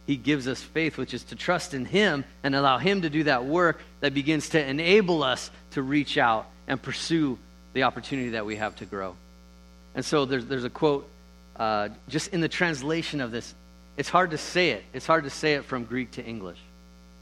[0.06, 3.24] He gives us faith, which is to trust in Him and allow Him to do
[3.24, 7.38] that work that begins to enable us to reach out and pursue
[7.72, 9.16] the opportunity that we have to grow.
[9.94, 11.08] And so there's, there's a quote
[11.56, 13.54] uh, just in the translation of this.
[13.96, 14.84] It's hard to say it.
[14.92, 16.58] It's hard to say it from Greek to English.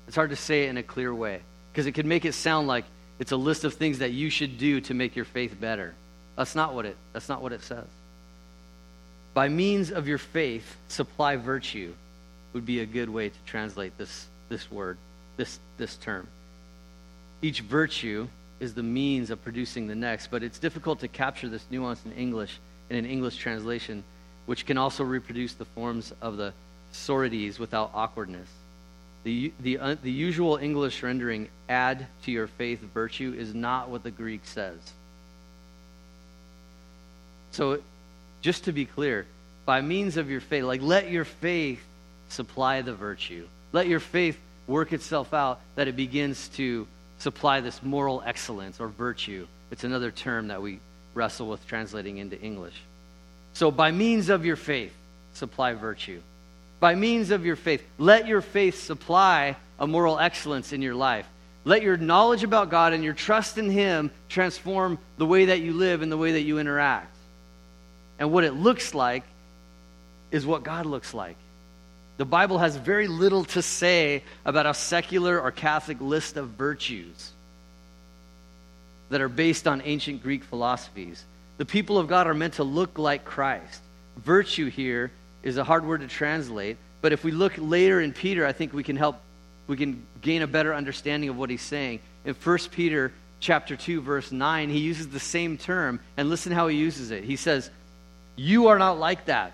[0.06, 1.40] It's hard to say it in a clear way
[1.72, 2.84] because it could make it sound like
[3.18, 5.94] it's a list of things that you should do to make your faith better.
[6.36, 7.86] That's not what it, that's not what it says.
[9.34, 11.94] By means of your faith, supply virtue
[12.52, 14.98] would be a good way to translate this, this word,
[15.36, 16.26] this, this term.
[17.40, 18.28] Each virtue
[18.60, 22.12] is the means of producing the next, but it's difficult to capture this nuance in
[22.12, 22.58] English,
[22.90, 24.04] in an English translation,
[24.46, 26.52] which can also reproduce the forms of the
[26.92, 28.48] sorites without awkwardness.
[29.24, 34.02] The, the, uh, the usual English rendering, add to your faith virtue, is not what
[34.02, 34.78] the Greek says.
[37.52, 37.80] So,
[38.40, 39.26] just to be clear,
[39.64, 41.82] by means of your faith, like let your faith
[42.28, 43.46] supply the virtue.
[43.72, 46.86] Let your faith work itself out that it begins to
[47.18, 49.46] supply this moral excellence or virtue.
[49.70, 50.80] It's another term that we
[51.14, 52.74] wrestle with translating into English.
[53.54, 54.94] So, by means of your faith,
[55.34, 56.20] supply virtue.
[56.80, 61.26] By means of your faith, let your faith supply a moral excellence in your life.
[61.64, 65.74] Let your knowledge about God and your trust in Him transform the way that you
[65.74, 67.12] live and the way that you interact
[68.22, 69.24] and what it looks like
[70.30, 71.34] is what God looks like.
[72.18, 77.32] The Bible has very little to say about a secular or Catholic list of virtues
[79.10, 81.24] that are based on ancient Greek philosophies.
[81.62, 83.82] The people of God are meant to look like Christ.
[84.16, 85.12] Virtue here
[85.44, 88.72] is a hard word to translate, but if we look later in Peter, I think
[88.72, 89.20] we can help
[89.68, 92.00] we can gain a better understanding of what he's saying.
[92.24, 96.66] In 1 Peter chapter 2 verse 9, he uses the same term and listen how
[96.66, 97.22] he uses it.
[97.22, 97.70] He says,
[98.34, 99.52] you are not like that.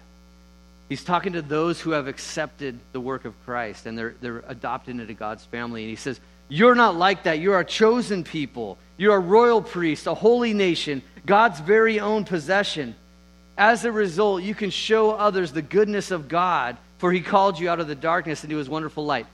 [0.88, 4.98] He's talking to those who have accepted the work of Christ and they're, they're adopted
[4.98, 5.82] into God's family.
[5.82, 6.18] And he says,
[6.48, 7.38] You're not like that.
[7.38, 8.78] You're a chosen people.
[8.98, 12.94] You're a royal priest, a holy nation, God's very own possession,
[13.58, 17.68] As a result, you can show others the goodness of God, for he called you
[17.68, 19.26] out of the darkness into his wonderful light.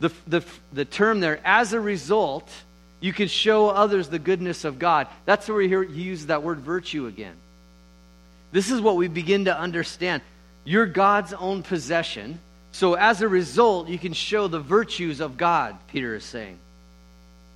[0.00, 2.50] The, the, the term there, as a result,
[3.00, 5.08] you can show others the goodness of God.
[5.26, 5.68] That's where he
[6.02, 7.34] uses that word virtue again.
[8.50, 10.22] This is what we begin to understand.
[10.64, 12.38] You're God's own possession.
[12.72, 16.58] So as a result, you can show the virtues of God, Peter is saying,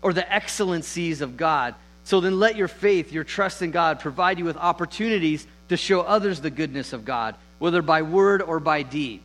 [0.04, 1.74] or the excellencies of God.
[2.04, 6.02] So then let your faith, your trust in God, provide you with opportunities to show
[6.02, 9.22] others the goodness of God, whether by word or by deed.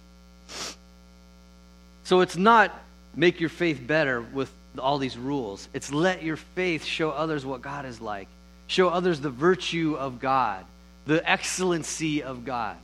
[2.06, 2.74] So it's not
[3.13, 5.68] make your faith better with all these rules.
[5.74, 8.30] It's let your faith show others what God is like,
[8.68, 10.63] show others the virtue of God,
[11.06, 12.78] the excellency of God.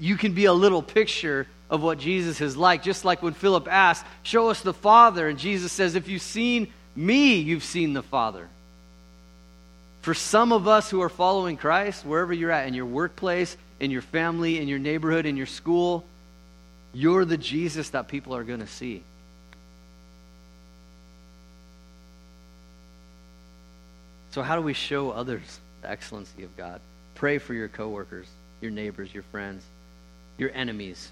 [0.00, 3.68] You can be a little picture of what Jesus is like, just like when Philip
[3.70, 5.28] asked, Show us the Father.
[5.28, 8.48] And Jesus says, If you've seen me, you've seen the Father.
[10.02, 13.90] For some of us who are following Christ, wherever you're at, in your workplace, in
[13.90, 16.04] your family, in your neighborhood, in your school,
[16.92, 19.02] you're the Jesus that people are going to see.
[24.32, 26.80] So, how do we show others the excellency of God?
[27.14, 28.26] Pray for your coworkers,
[28.60, 29.64] your neighbors, your friends,
[30.38, 31.10] your enemies.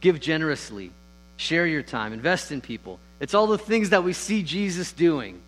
[0.00, 0.90] Give generously.
[1.36, 2.12] Share your time.
[2.12, 2.98] Invest in people.
[3.20, 5.40] It's all the things that we see Jesus doing.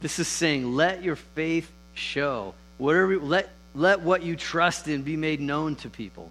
[0.00, 2.54] This is saying, let your faith show.
[2.76, 6.30] Whatever, let, let what you trust in be made known to people.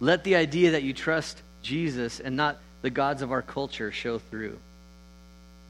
[0.00, 4.18] Let the idea that you trust Jesus and not the gods of our culture show
[4.18, 4.58] through.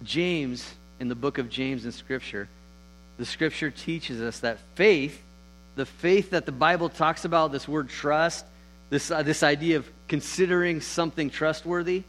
[0.03, 2.49] James, in the book of James in Scripture,
[3.17, 5.21] the Scripture teaches us that faith,
[5.77, 8.45] the faith that the Bible talks about, this word trust,
[8.91, 12.05] this, uh, this idea of considering something trustworthy,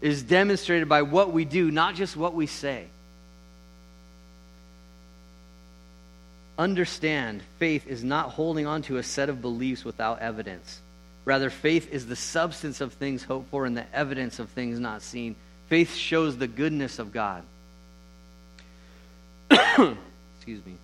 [0.00, 2.86] is demonstrated by what we do, not just what we say.
[6.58, 10.80] Understand, faith is not holding on to a set of beliefs without evidence.
[11.24, 15.02] Rather, faith is the substance of things hoped for and the evidence of things not
[15.02, 15.34] seen.
[15.68, 17.42] Faith shows the goodness of God.
[19.50, 20.76] Excuse me.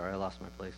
[0.00, 0.72] Sorry, I lost my place.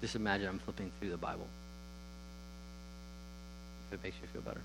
[0.00, 1.46] Just imagine I'm flipping through the Bible.
[3.92, 4.60] If it makes you feel better.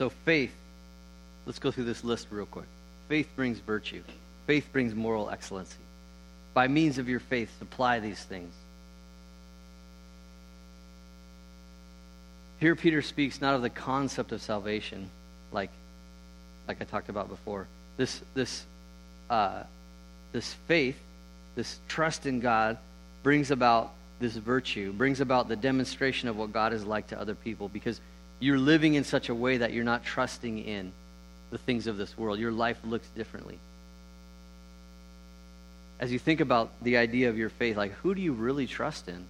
[0.00, 0.54] So, faith,
[1.44, 2.64] let's go through this list real quick.
[3.10, 4.02] Faith brings virtue,
[4.46, 5.76] faith brings moral excellency.
[6.54, 8.50] By means of your faith, supply these things.
[12.60, 15.10] Here, Peter speaks not of the concept of salvation,
[15.52, 15.68] like,
[16.66, 17.66] like I talked about before.
[17.98, 18.64] This, this
[19.28, 19.64] uh,
[20.32, 20.98] this faith,
[21.56, 22.78] this trust in God,
[23.22, 27.34] brings about this virtue, brings about the demonstration of what God is like to other
[27.34, 28.00] people because
[28.40, 30.92] you're living in such a way that you're not trusting in
[31.50, 32.38] the things of this world.
[32.38, 33.58] Your life looks differently.
[36.00, 39.08] As you think about the idea of your faith, like who do you really trust
[39.08, 39.24] in?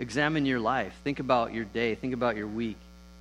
[0.00, 0.92] Examine your life.
[1.04, 1.94] Think about your day.
[1.94, 2.76] Think about your week.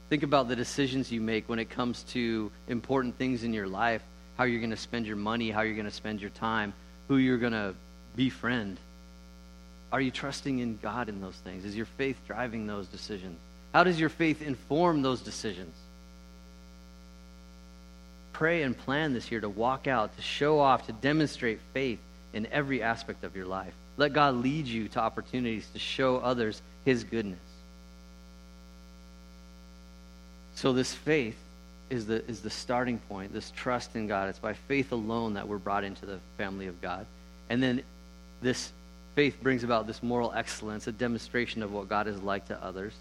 [0.09, 4.01] Think about the decisions you make when it comes to important things in your life
[4.37, 6.73] how you're going to spend your money, how you're going to spend your time,
[7.09, 7.75] who you're going to
[8.15, 8.79] befriend.
[9.91, 11.65] Are you trusting in God in those things?
[11.65, 13.37] Is your faith driving those decisions?
[13.73, 15.75] How does your faith inform those decisions?
[18.33, 21.99] Pray and plan this year to walk out, to show off, to demonstrate faith
[22.33, 23.73] in every aspect of your life.
[23.97, 27.39] Let God lead you to opportunities to show others His goodness.
[30.55, 31.37] So, this faith
[31.89, 34.29] is the, is the starting point, this trust in God.
[34.29, 37.05] It's by faith alone that we're brought into the family of God.
[37.49, 37.81] And then
[38.41, 38.71] this
[39.15, 42.93] faith brings about this moral excellence, a demonstration of what God is like to others.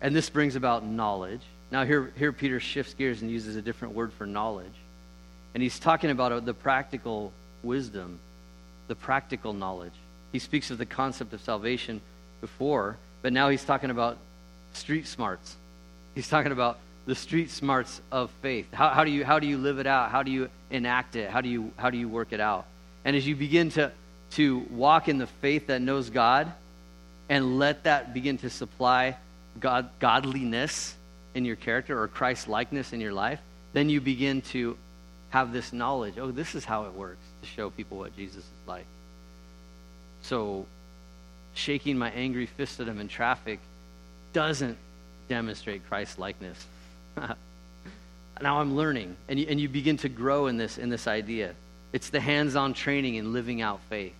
[0.00, 1.40] And this brings about knowledge.
[1.70, 4.72] Now, here, here Peter shifts gears and uses a different word for knowledge.
[5.54, 7.32] And he's talking about uh, the practical
[7.62, 8.18] wisdom,
[8.86, 9.92] the practical knowledge.
[10.32, 12.00] He speaks of the concept of salvation
[12.40, 14.18] before, but now he's talking about
[14.72, 15.56] street smarts.
[16.14, 18.66] He's talking about the street smarts of faith.
[18.72, 20.10] How, how, do you, how do you live it out?
[20.10, 21.30] How do you enact it?
[21.30, 22.66] How do you, how do you work it out?
[23.04, 23.90] And as you begin to,
[24.32, 26.52] to walk in the faith that knows God
[27.28, 29.16] and let that begin to supply
[29.60, 30.94] God, godliness
[31.34, 33.40] in your character or Christ likeness in your life,
[33.72, 34.76] then you begin to
[35.30, 36.14] have this knowledge.
[36.18, 38.86] Oh, this is how it works to show people what Jesus is like.
[40.22, 40.66] So,
[41.54, 43.60] shaking my angry fist at him in traffic
[44.32, 44.76] doesn't
[45.28, 46.64] demonstrate Christ likeness.
[47.16, 51.54] now I'm learning, and you, and you begin to grow in this in this idea.
[51.92, 54.14] It's the hands-on training in living out faith.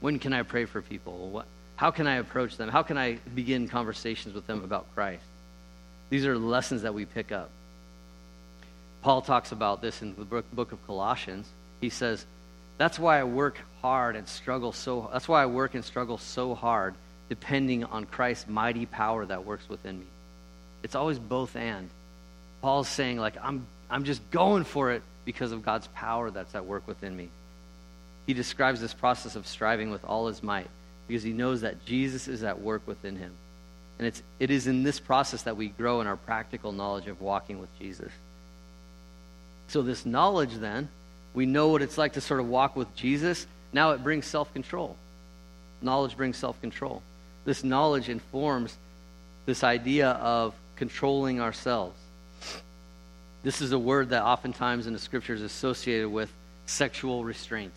[0.00, 1.30] When can I pray for people?
[1.30, 1.46] What,
[1.82, 2.68] how can I approach them?
[2.68, 5.24] How can I begin conversations with them about Christ?
[6.10, 7.50] These are lessons that we pick up.
[9.02, 11.48] Paul talks about this in the book of Colossians.
[11.80, 12.24] He says,
[12.78, 16.54] That's why I work hard and struggle so that's why I work and struggle so
[16.54, 16.94] hard,
[17.28, 20.06] depending on Christ's mighty power that works within me.
[20.84, 21.90] It's always both and.
[22.60, 26.64] Paul's saying, like, I'm I'm just going for it because of God's power that's at
[26.64, 27.28] work within me.
[28.28, 30.68] He describes this process of striving with all his might
[31.12, 33.32] because he knows that Jesus is at work within him.
[33.98, 37.20] And it's, it is in this process that we grow in our practical knowledge of
[37.20, 38.10] walking with Jesus.
[39.68, 40.88] So, this knowledge then,
[41.34, 43.46] we know what it's like to sort of walk with Jesus.
[43.74, 44.96] Now it brings self control.
[45.82, 47.02] Knowledge brings self control.
[47.44, 48.74] This knowledge informs
[49.44, 52.00] this idea of controlling ourselves.
[53.42, 56.32] This is a word that oftentimes in the scriptures is associated with
[56.64, 57.74] sexual restraint.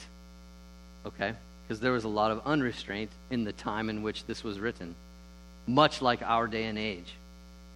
[1.05, 1.33] Okay?
[1.67, 4.95] Because there was a lot of unrestraint in the time in which this was written,
[5.67, 7.15] much like our day and age.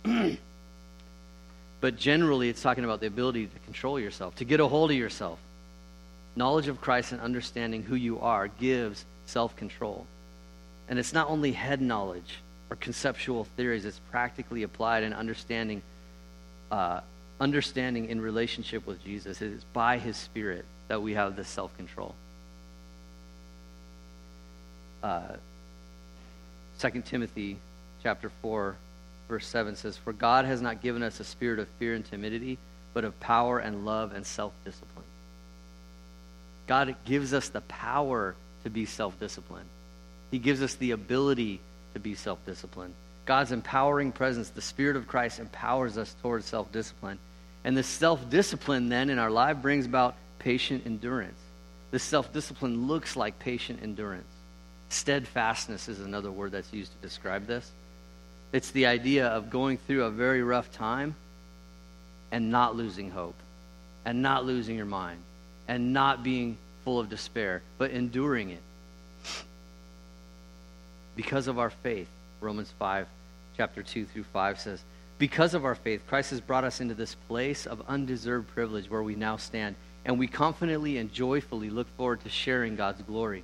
[1.82, 4.98] but generally, it's talking about the ability to control yourself, to get a hold of
[4.98, 5.40] yourself.
[6.36, 10.06] Knowledge of Christ and understanding who you are gives self control.
[10.88, 12.38] And it's not only head knowledge
[12.70, 15.82] or conceptual theories, it's practically applied in understanding.
[16.72, 17.02] Uh,
[17.40, 19.42] understanding in relationship with Jesus.
[19.42, 22.16] It is by his Spirit that we have this self control.
[25.02, 25.36] Uh,
[26.80, 27.58] 2 Timothy
[28.04, 28.76] chapter 4,
[29.28, 32.58] verse 7 says, For God has not given us a spirit of fear and timidity,
[32.94, 35.06] but of power and love and self discipline.
[36.68, 39.70] God gives us the power to be self disciplined,
[40.32, 41.60] He gives us the ability
[41.94, 42.94] to be self disciplined.
[43.26, 47.20] God's empowering presence, the Spirit of Christ, empowers us towards self discipline.
[47.64, 51.40] And this self discipline, then, in our life brings about patient endurance.
[51.92, 54.32] This self discipline looks like patient endurance.
[54.90, 57.70] Steadfastness is another word that's used to describe this.
[58.52, 61.16] It's the idea of going through a very rough time
[62.32, 63.36] and not losing hope,
[64.06, 65.20] and not losing your mind,
[65.68, 68.62] and not being full of despair, but enduring it.
[71.16, 72.08] Because of our faith,
[72.42, 73.08] Romans 5,
[73.58, 74.82] chapter 2 through 5 says,
[75.20, 79.04] because of our faith, Christ has brought us into this place of undeserved privilege where
[79.04, 79.76] we now stand,
[80.06, 83.44] and we confidently and joyfully look forward to sharing God's glory.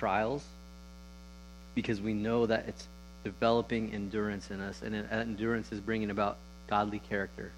[0.00, 0.42] trials
[1.74, 2.88] because we know that it's
[3.22, 6.38] developing endurance in us, and endurance is bringing about
[6.68, 7.52] godly character.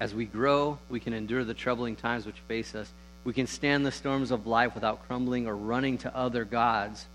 [0.00, 2.90] As we grow, we can endure the troubling times which face us.
[3.24, 7.06] We can stand the storms of life without crumbling or running to other gods.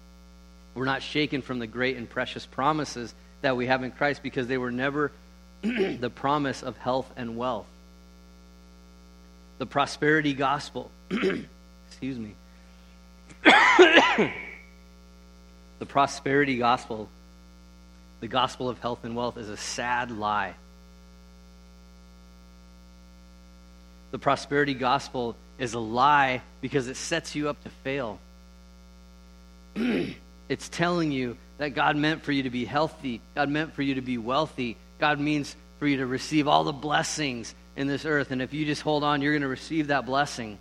[0.75, 4.47] We're not shaken from the great and precious promises that we have in Christ because
[4.47, 5.11] they were never
[5.61, 7.67] the promise of health and wealth.
[9.57, 10.89] The prosperity gospel.
[11.11, 12.35] Excuse me.
[13.43, 14.31] the
[15.87, 17.09] prosperity gospel,
[18.19, 20.53] the gospel of health and wealth, is a sad lie.
[24.11, 28.19] The prosperity gospel is a lie because it sets you up to fail.
[29.75, 33.95] it's telling you that God meant for you to be healthy, God meant for you
[33.95, 38.31] to be wealthy, God means for you to receive all the blessings in this earth.
[38.31, 40.57] And if you just hold on, you're going to receive that blessing.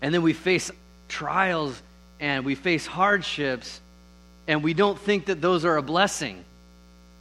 [0.00, 0.70] And then we face
[1.12, 1.80] trials
[2.18, 3.80] and we face hardships,
[4.48, 6.44] and we don't think that those are a blessing.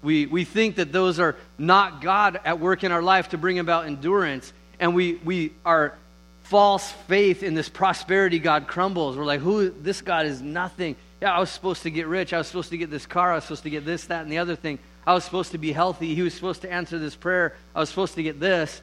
[0.01, 3.59] We, we think that those are not God at work in our life to bring
[3.59, 4.51] about endurance.
[4.79, 5.95] And we, we our
[6.43, 9.15] false faith in this prosperity God crumbles.
[9.15, 10.95] We're like, who this God is nothing.
[11.21, 12.33] Yeah, I was supposed to get rich.
[12.33, 13.31] I was supposed to get this car.
[13.31, 14.79] I was supposed to get this, that, and the other thing.
[15.05, 16.15] I was supposed to be healthy.
[16.15, 17.55] He was supposed to answer this prayer.
[17.75, 18.81] I was supposed to get this.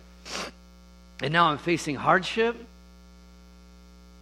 [1.20, 2.56] And now I'm facing hardship.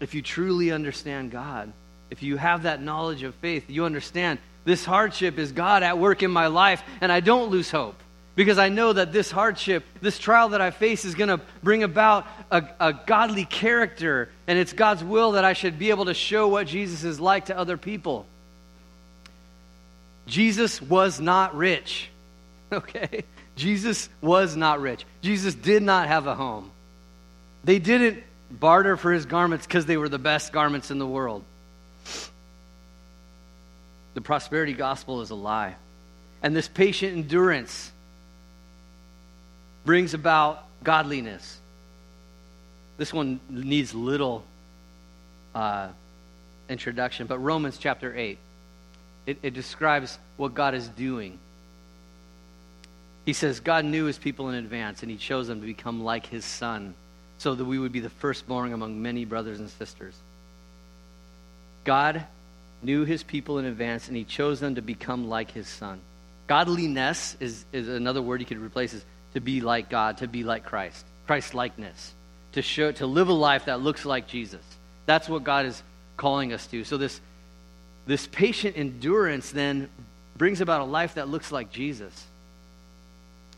[0.01, 1.73] If you truly understand God,
[2.11, 6.23] if you have that knowledge of faith, you understand this hardship is God at work
[6.23, 7.97] in my life, and I don't lose hope.
[8.37, 11.83] because I know that this hardship, this trial that I face, is going to bring
[11.83, 16.15] about a, a, godly character, and it's God's will that I should be able to
[16.15, 18.27] show what Jesus is like to other people.
[20.27, 22.11] Jesus was not rich,
[22.73, 23.25] okay?
[23.57, 25.07] Jesus was not rich.
[25.23, 26.71] Jesus did not have a home.
[27.65, 31.45] They didn't barter for his garments because they were the best garments in the world.
[34.15, 35.75] The prosperity gospel is a lie.
[36.43, 37.93] And this patient endurance
[39.85, 41.59] brings about godliness.
[42.99, 44.45] This one needs little
[45.55, 45.89] uh,
[46.69, 48.39] introduction, but Romans chapter 8,
[49.27, 51.39] it, it describes what God is doing.
[53.25, 56.27] He says, God knew his people in advance, and he chose them to become like
[56.27, 56.95] his son,
[57.39, 60.15] so that we would be the firstborn among many brothers and sisters.
[61.85, 62.25] God
[62.83, 66.01] knew his people in advance, and he chose them to become like his son.
[66.47, 70.45] Godliness is, is another word you could replace is to be like God, to be
[70.45, 72.15] like Christ, Christ likeness,
[72.53, 74.63] to show to live a life that looks like Jesus.
[75.07, 75.83] That's what God is
[76.17, 76.85] calling us to.
[76.85, 77.21] So this
[78.07, 79.89] this patient endurance then
[80.37, 82.25] brings about a life that looks like Jesus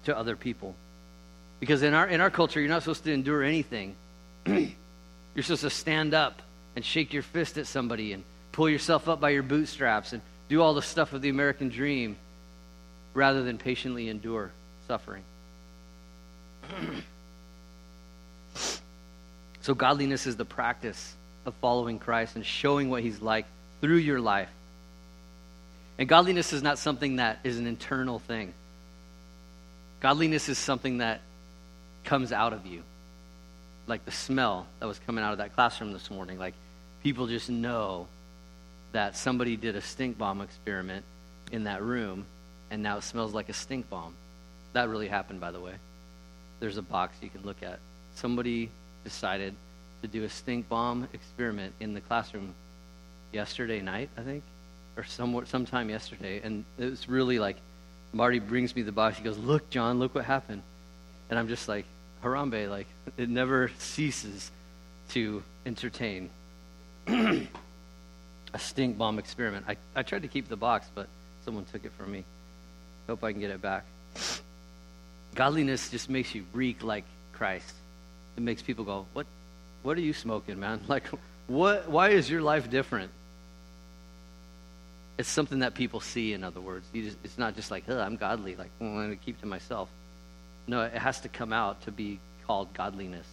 [0.05, 0.74] to other people.
[1.61, 3.97] Because in our in our culture, you're not supposed to endure anything.
[4.47, 4.75] you're
[5.43, 6.43] supposed to stand up
[6.77, 10.63] and shake your fist at somebody and pull yourself up by your bootstraps and do
[10.63, 12.17] all the stuff of the American dream
[13.15, 14.51] rather than patiently endure
[14.87, 15.23] suffering.
[19.61, 21.15] so, godliness is the practice
[21.47, 23.47] of following Christ and showing what He's like
[23.81, 24.51] through your life.
[25.99, 28.55] And godliness is not something that is an internal thing,
[30.01, 31.21] godliness is something that
[32.09, 32.83] comes out of you.
[33.87, 36.39] Like the smell that was coming out of that classroom this morning.
[36.39, 36.55] Like
[37.03, 38.07] people just know
[38.93, 41.05] that somebody did a stink bomb experiment
[41.53, 42.25] in that room
[42.71, 44.15] and now it smells like a stink bomb.
[44.73, 45.75] That really happened, by the way
[46.61, 47.79] there's a box you can look at.
[48.15, 48.71] Somebody
[49.05, 49.55] decided
[50.03, 52.55] to do a stink bomb experiment in the classroom
[53.33, 54.43] yesterday night, I think,
[54.97, 57.57] or somewhat sometime yesterday, and it was really like
[58.13, 59.19] Marty brings me the box.
[59.19, 60.63] He goes, "Look, John, look what happened,"
[61.29, 61.85] and I'm just like,
[62.23, 64.51] "Harambe!" Like it never ceases
[65.11, 66.31] to entertain.
[68.55, 69.66] a stink bomb experiment.
[69.69, 71.07] I, I tried to keep the box, but
[71.45, 72.25] someone took it from me.
[73.07, 73.85] Hope I can get it back.
[75.35, 77.75] Godliness just makes you reek like Christ.
[78.37, 79.27] It makes people go, "What?
[79.83, 80.81] What are you smoking, man?
[80.89, 81.05] Like,
[81.47, 81.89] what?
[81.89, 83.11] Why is your life different?"
[85.19, 86.33] It's something that people see.
[86.33, 89.16] In other words, just, it's not just like, "I'm godly." Like, well, I'm going to
[89.16, 89.89] keep to myself.
[90.69, 93.27] No, it has to come out to be called godliness.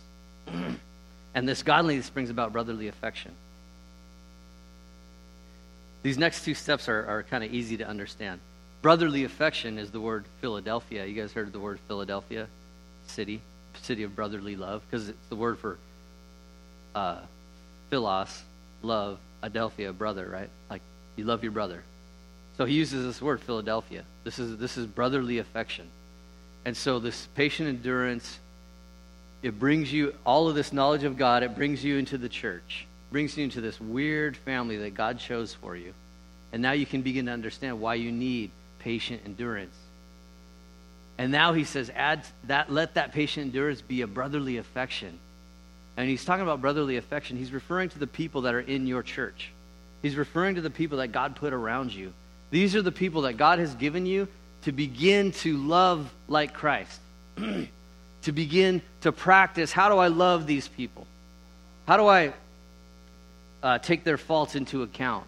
[1.35, 3.31] and this godliness brings about brotherly affection.
[6.01, 8.39] These next two steps are, are kind of easy to understand.
[8.81, 11.05] Brotherly affection is the word Philadelphia.
[11.05, 12.47] You guys heard of the word Philadelphia?
[13.07, 13.41] City,
[13.81, 15.77] city of brotherly love, because it's the word for
[16.93, 17.19] uh,
[17.89, 18.43] philos,
[18.81, 20.49] love, adelphia, brother, right?
[20.69, 20.81] Like
[21.15, 21.83] you love your brother.
[22.57, 24.03] So he uses this word Philadelphia.
[24.23, 25.87] This is this is brotherly affection.
[26.65, 28.39] And so this patient endurance,
[29.43, 32.87] it brings you all of this knowledge of God, it brings you into the church,
[33.11, 35.93] brings you into this weird family that God chose for you.
[36.51, 38.49] And now you can begin to understand why you need
[38.79, 39.75] patient endurance.
[41.17, 45.19] And now he says, add that, let that patient endurance be a brotherly affection.
[45.97, 47.37] And he's talking about brotherly affection.
[47.37, 49.51] He's referring to the people that are in your church.
[50.01, 52.11] He's referring to the people that God put around you.
[52.51, 54.27] These are the people that God has given you
[54.65, 56.99] to begin to love like Christ,
[57.37, 61.05] to begin to practice how do I love these people?
[61.87, 62.33] How do I
[63.61, 65.25] uh, take their faults into account?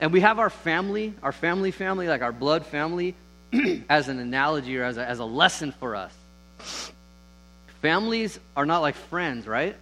[0.00, 3.14] And we have our family, our family family, like our blood family,
[3.88, 6.12] as an analogy or as a, as a lesson for us.
[7.80, 9.76] Families are not like friends, right?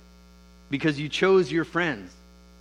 [0.70, 2.12] Because you chose your friends,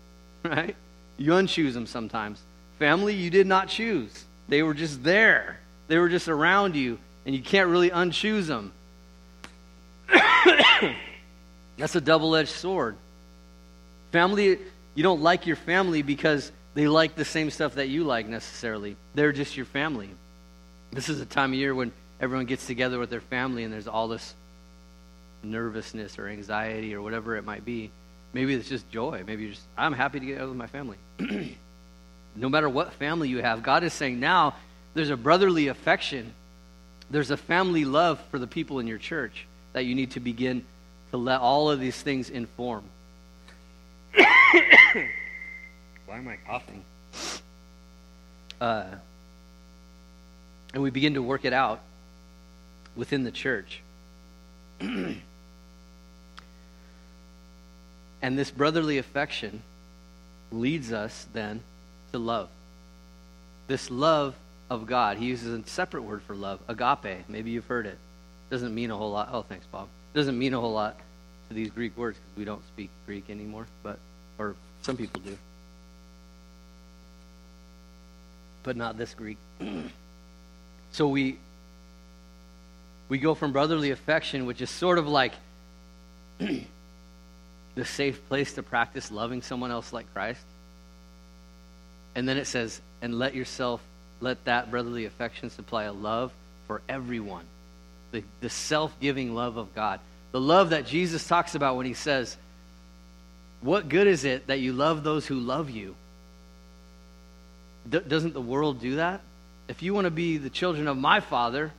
[0.44, 0.76] right?
[1.20, 2.42] You unchoose them sometimes.
[2.80, 4.26] Family, you did not choose.
[4.48, 5.60] They were just there.
[5.90, 8.72] They were just around you, and you can't really unchoose them.
[11.78, 12.96] That's a double edged sword.
[14.12, 14.60] Family,
[14.96, 18.96] you don't like your family because they like the same stuff that you like necessarily.
[19.16, 20.10] They're just your family.
[20.92, 23.88] This is a time of year when everyone gets together with their family and there's
[23.88, 24.36] all this
[25.42, 27.90] nervousness or anxiety or whatever it might be.
[28.34, 29.24] Maybe it's just joy.
[29.26, 30.98] Maybe just, I'm happy to get out with my family.
[32.36, 34.54] no matter what family you have, God is saying now
[35.00, 36.34] there's a brotherly affection,
[37.10, 40.66] there's a family love for the people in your church that you need to begin
[41.12, 42.84] to let all of these things inform.
[44.14, 44.28] Why
[46.10, 46.84] am I coughing?
[48.60, 48.88] Uh,
[50.74, 51.80] and we begin to work it out
[52.98, 53.80] within the church.
[54.82, 55.22] and
[58.22, 59.62] this brotherly affection
[60.52, 61.62] leads us then
[62.12, 62.50] to love.
[63.68, 64.36] This love
[64.70, 65.18] of God.
[65.18, 67.28] He uses a separate word for love, agape.
[67.28, 67.98] Maybe you've heard it.
[68.50, 69.30] Doesn't mean a whole lot.
[69.32, 69.88] Oh, thanks, Bob.
[70.14, 70.98] Doesn't mean a whole lot
[71.48, 74.00] to these Greek words because we don't speak Greek anymore, but
[74.38, 75.38] or some people do.
[78.64, 79.38] But not this Greek.
[80.92, 81.38] so we
[83.10, 85.34] we go from brotherly affection, which is sort of like
[86.40, 90.42] the safe place to practice loving someone else like Christ.
[92.16, 93.82] And then it says, and let yourself,
[94.22, 96.32] let that brotherly affection supply a love
[96.68, 97.46] for everyone.
[98.12, 100.00] The, the self giving love of God.
[100.32, 102.38] The love that Jesus talks about when he says,
[103.62, 105.96] What good is it that you love those who love you?
[107.90, 109.22] D- doesn't the world do that?
[109.68, 111.72] If you want to be the children of my Father,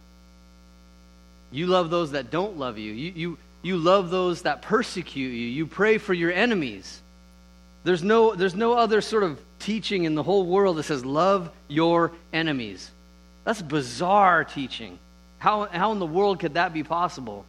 [1.50, 2.92] you love those that don't love you.
[2.92, 5.48] You, you, you love those that persecute you.
[5.48, 7.00] You pray for your enemies.
[7.82, 11.50] There's no, there's no other sort of teaching in the whole world that says, love
[11.68, 12.90] your enemies.
[13.44, 14.98] That's bizarre teaching.
[15.38, 17.46] How, how in the world could that be possible?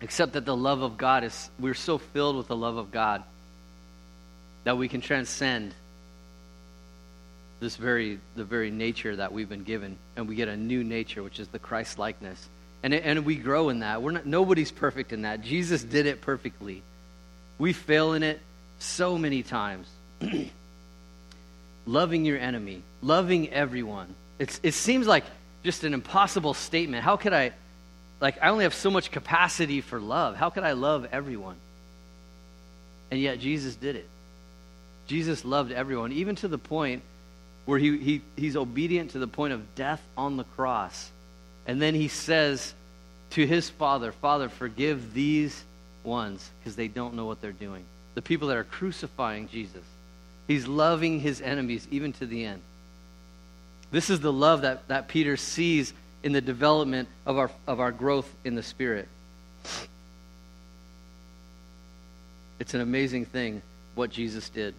[0.00, 3.24] Except that the love of God is, we're so filled with the love of God
[4.62, 5.74] that we can transcend
[7.58, 9.96] this very, the very nature that we've been given.
[10.16, 12.48] And we get a new nature, which is the Christ likeness.
[12.84, 14.00] And, and we grow in that.
[14.02, 15.42] We're not, nobody's perfect in that.
[15.42, 16.82] Jesus did it perfectly.
[17.58, 18.40] We fail in it
[18.78, 19.88] so many times.
[21.88, 24.14] loving your enemy, loving everyone.
[24.38, 25.24] It's, it seems like
[25.64, 27.02] just an impossible statement.
[27.02, 27.52] How could I,
[28.20, 30.36] like, I only have so much capacity for love.
[30.36, 31.56] How could I love everyone?
[33.10, 34.06] And yet Jesus did it.
[35.06, 37.02] Jesus loved everyone, even to the point
[37.64, 41.10] where he, he, he's obedient to the point of death on the cross.
[41.66, 42.74] And then he says
[43.30, 45.64] to his Father, Father, forgive these
[46.04, 47.84] ones because they don't know what they're doing.
[48.18, 49.84] The people that are crucifying Jesus.
[50.48, 52.60] He's loving his enemies even to the end.
[53.92, 55.94] This is the love that, that Peter sees
[56.24, 59.06] in the development of our, of our growth in the Spirit.
[62.58, 63.62] It's an amazing thing
[63.94, 64.74] what Jesus did.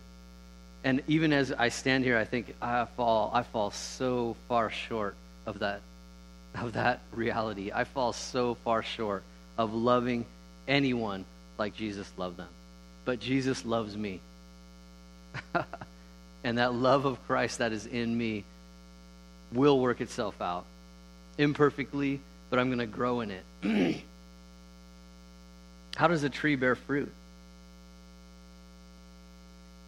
[0.84, 5.16] And even as I stand here, I think I fall, I fall so far short
[5.46, 5.80] of that,
[6.56, 7.72] of that reality.
[7.74, 9.24] I fall so far short
[9.58, 10.26] of loving
[10.68, 11.24] anyone
[11.58, 12.50] like Jesus loved them.
[13.10, 14.20] But Jesus loves me.
[16.44, 18.44] and that love of Christ that is in me
[19.52, 20.66] will work itself out.
[21.40, 22.20] Imperfectly,
[22.52, 24.04] but I'm going to grow in it.
[25.96, 27.12] How does a tree bear fruit?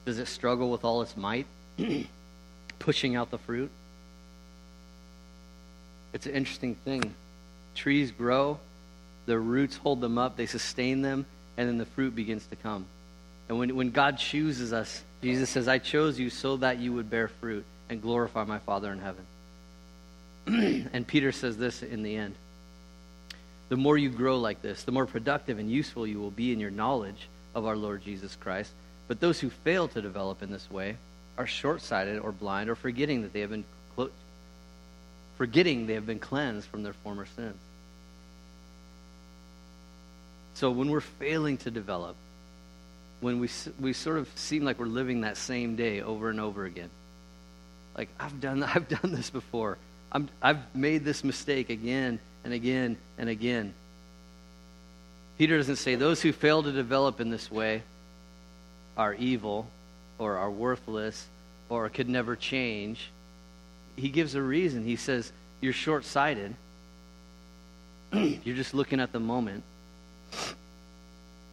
[0.05, 1.45] Does it struggle with all its might,
[2.79, 3.69] pushing out the fruit?
[6.11, 7.13] It's an interesting thing.
[7.75, 8.57] Trees grow,
[9.27, 12.87] the roots hold them up, they sustain them, and then the fruit begins to come.
[13.51, 17.09] And when, when God chooses us, Jesus says, I chose you so that you would
[17.09, 20.87] bear fruit and glorify my Father in heaven.
[20.93, 22.35] and Peter says this in the end
[23.67, 26.61] The more you grow like this, the more productive and useful you will be in
[26.61, 28.71] your knowledge of our Lord Jesus Christ.
[29.09, 30.95] But those who fail to develop in this way
[31.37, 34.11] are short sighted or blind or forgetting that they have been clo-
[35.37, 37.59] forgetting they have been cleansed from their former sins.
[40.53, 42.15] So when we're failing to develop,
[43.21, 43.49] when we,
[43.79, 46.89] we sort of seem like we're living that same day over and over again.
[47.97, 49.77] Like, I've done, I've done this before.
[50.11, 53.73] I'm, I've made this mistake again and again and again.
[55.37, 57.83] Peter doesn't say those who fail to develop in this way
[58.97, 59.67] are evil
[60.19, 61.27] or are worthless
[61.69, 63.09] or could never change.
[63.95, 64.83] He gives a reason.
[64.83, 66.55] He says, You're short sighted.
[68.13, 69.63] You're just looking at the moment.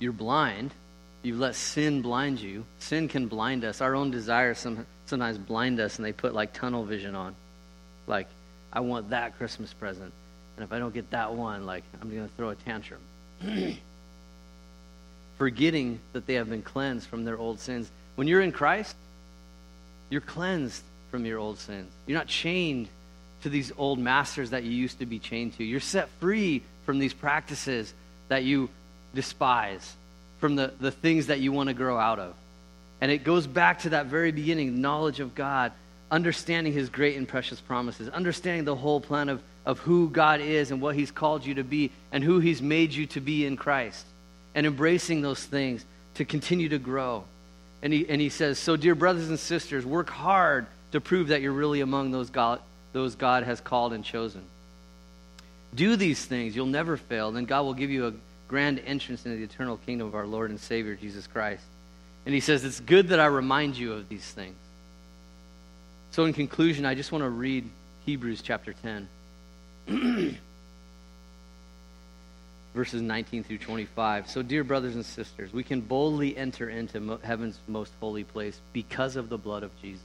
[0.01, 0.73] You're blind
[1.23, 2.64] You've let sin blind you.
[2.79, 3.81] Sin can blind us.
[3.81, 7.35] Our own desires some, sometimes blind us, and they put like tunnel vision on.
[8.07, 8.29] Like,
[8.73, 10.12] I want that Christmas present.
[10.57, 13.01] And if I don't get that one, like, I'm going to throw a tantrum.
[15.39, 17.91] Forgetting that they have been cleansed from their old sins.
[18.16, 18.97] When you're in Christ,
[20.11, 21.91] you're cleansed from your old sins.
[22.07, 22.89] You're not chained
[23.43, 25.64] to these old masters that you used to be chained to.
[25.64, 27.93] You're set free from these practices
[28.29, 28.69] that you
[29.14, 29.95] despise
[30.39, 32.34] from the, the things that you want to grow out of.
[33.01, 35.72] And it goes back to that very beginning knowledge of God,
[36.11, 40.70] understanding his great and precious promises, understanding the whole plan of, of who God is
[40.70, 43.57] and what he's called you to be and who he's made you to be in
[43.57, 44.05] Christ,
[44.55, 45.84] and embracing those things
[46.14, 47.24] to continue to grow.
[47.82, 51.43] And he, and he says, So, dear brothers and sisters, work hard to prove that
[51.43, 52.61] you're really among those God,
[52.93, 54.43] those God has called and chosen.
[55.74, 57.30] Do these things, you'll never fail.
[57.30, 58.12] Then God will give you a
[58.49, 61.62] grand entrance into the eternal kingdom of our Lord and Savior, Jesus Christ.
[62.26, 64.57] And he says, It's good that I remind you of these things.
[66.11, 67.68] So, in conclusion, I just want to read
[68.07, 69.09] Hebrews chapter 10,
[72.74, 74.30] verses 19 through 25.
[74.30, 79.16] So, dear brothers and sisters, we can boldly enter into heaven's most holy place because
[79.16, 80.03] of the blood of Jesus.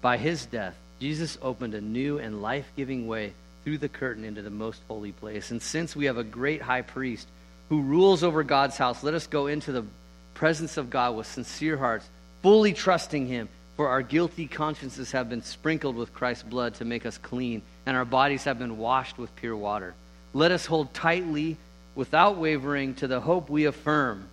[0.00, 3.32] By his death, Jesus opened a new and life giving way
[3.68, 5.50] through the curtain into the most holy place.
[5.50, 7.28] And since we have a great high priest
[7.68, 9.84] who rules over God's house, let us go into the
[10.32, 12.08] presence of God with sincere hearts,
[12.40, 13.50] fully trusting him.
[13.76, 17.94] For our guilty consciences have been sprinkled with Christ's blood to make us clean, and
[17.94, 19.94] our bodies have been washed with pure water.
[20.32, 21.58] Let us hold tightly,
[21.94, 24.28] without wavering, to the hope we affirm.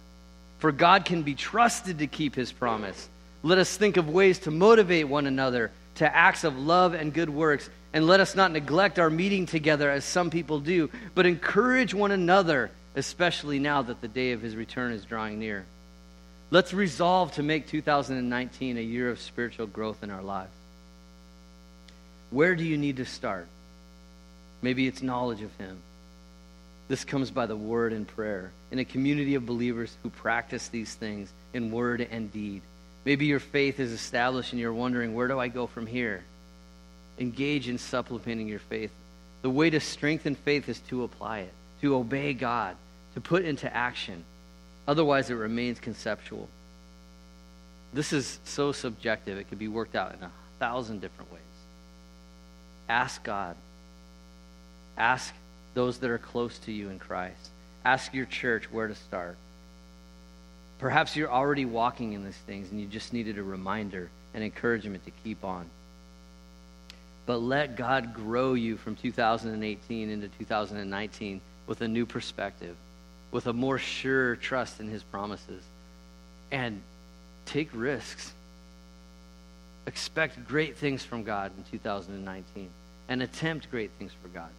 [0.60, 3.10] For God can be trusted to keep his promise.
[3.44, 7.30] Let us think of ways to motivate one another to acts of love and good
[7.30, 7.70] works.
[7.96, 12.12] And let us not neglect our meeting together as some people do, but encourage one
[12.12, 15.66] another, especially now that the day of his return is drawing near.
[16.52, 20.52] Let's resolve to make 2019 a year of spiritual growth in our lives.
[22.32, 23.48] Where do you need to start?
[24.62, 25.78] Maybe it's knowledge of him.
[26.89, 30.93] This comes by the word and prayer in a community of believers who practice these
[30.93, 32.62] things in word and deed.
[33.06, 36.26] Maybe your faith is established and you're wondering, where do I go from here?
[37.20, 38.91] Engage in supplementing your faith.
[39.41, 42.76] The way to strengthen faith is to apply it, to obey God,
[43.13, 44.24] to put into action.
[44.88, 46.49] Otherwise, it remains conceptual.
[47.93, 51.41] This is so subjective, it could be worked out in a thousand different ways.
[52.89, 53.55] Ask God.
[54.97, 55.34] Ask
[55.74, 57.49] those that are close to you in Christ.
[57.84, 59.38] Ask your church where to start.
[60.80, 65.05] Perhaps you're already walking in these things and you just needed a reminder and encouragement
[65.05, 65.70] to keep on.
[67.26, 72.76] But let God grow you from 2018 into 2019 with a new perspective,
[73.32, 75.63] with a more sure trust in His promises.
[76.51, 76.82] And
[77.45, 78.34] take risks.
[79.88, 82.69] Expect great things from God in 2019
[83.07, 84.49] and attempt great things for God.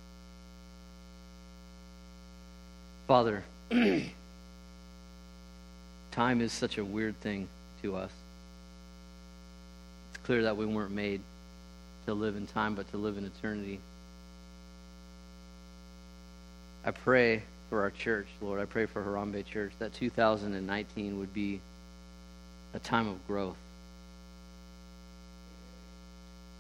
[3.07, 3.45] Father,
[6.11, 7.49] time is such a weird thing
[7.83, 8.11] to us.
[10.11, 11.21] It's clear that we weren't made
[12.07, 13.81] to live in time, but to live in eternity.
[16.85, 18.61] I pray for our church, Lord.
[18.61, 21.61] I pray for Harambe Church that 2019 would be
[22.75, 23.57] a time of growth.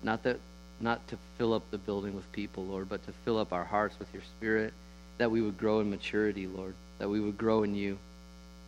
[0.02, 0.38] Not that
[0.78, 3.98] not to fill up the building with people, Lord, but to fill up our hearts
[3.98, 4.74] with your spirit,
[5.16, 7.98] that we would grow in maturity, Lord, that we would grow in you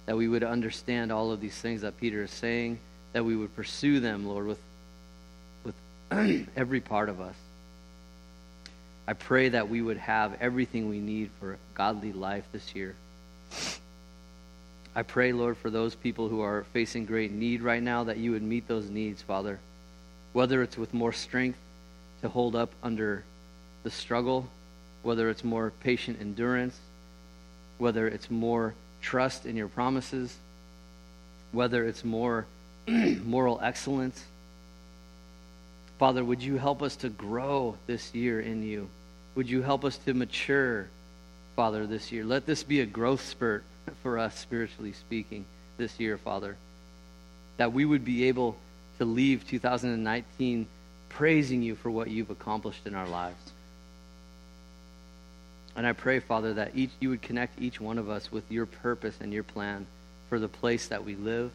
[0.08, 2.78] that we would understand all of these things that Peter is saying,
[3.12, 4.58] that we would pursue them, Lord, with,
[6.56, 7.34] every part of us.
[9.06, 12.94] I pray that we would have everything we need for godly life this year.
[14.94, 18.32] I pray, Lord, for those people who are facing great need right now, that you
[18.32, 19.60] would meet those needs, Father.
[20.32, 21.58] Whether it's with more strength
[22.20, 23.24] to hold up under
[23.82, 24.48] the struggle,
[25.02, 26.78] whether it's more patient endurance,
[27.78, 30.36] whether it's more trust in your promises,
[31.52, 32.46] whether it's more
[32.86, 34.24] moral excellence.
[35.98, 38.88] Father, would you help us to grow this year in you?
[39.34, 40.88] Would you help us to mature,
[41.56, 42.24] Father, this year?
[42.24, 43.64] Let this be a growth spurt
[44.02, 45.44] for us, spiritually speaking,
[45.76, 46.56] this year, Father.
[47.56, 48.56] That we would be able
[48.98, 50.66] to leave 2019
[51.08, 53.52] praising you for what you've accomplished in our lives.
[55.74, 58.66] And I pray, Father, that each you would connect each one of us with your
[58.66, 59.86] purpose and your plan
[60.28, 61.50] for the place that we live,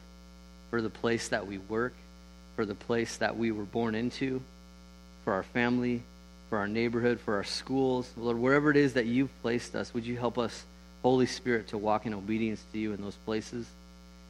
[0.70, 1.94] for the place that we work,
[2.56, 4.42] for the place that we were born into,
[5.24, 6.04] for our family,
[6.50, 8.12] for our neighborhood, for our schools.
[8.18, 10.66] Lord, wherever it is that you've placed us, would you help us,
[11.02, 13.68] Holy Spirit, to walk in obedience to you in those places?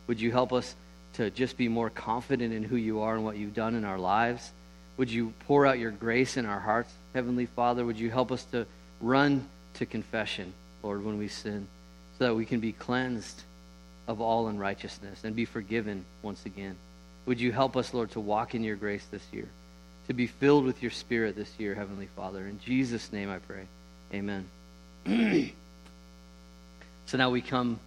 [0.07, 0.75] Would you help us
[1.13, 3.99] to just be more confident in who you are and what you've done in our
[3.99, 4.51] lives?
[4.97, 7.85] Would you pour out your grace in our hearts, Heavenly Father?
[7.85, 8.65] Would you help us to
[9.01, 11.67] run to confession, Lord, when we sin,
[12.17, 13.43] so that we can be cleansed
[14.07, 16.75] of all unrighteousness and be forgiven once again.
[17.25, 19.47] Would you help us, Lord, to walk in your grace this year,
[20.07, 22.45] to be filled with your Spirit this year, Heavenly Father.
[22.45, 23.65] In Jesus' name I pray.
[24.13, 24.45] Amen.
[27.05, 27.79] so now we come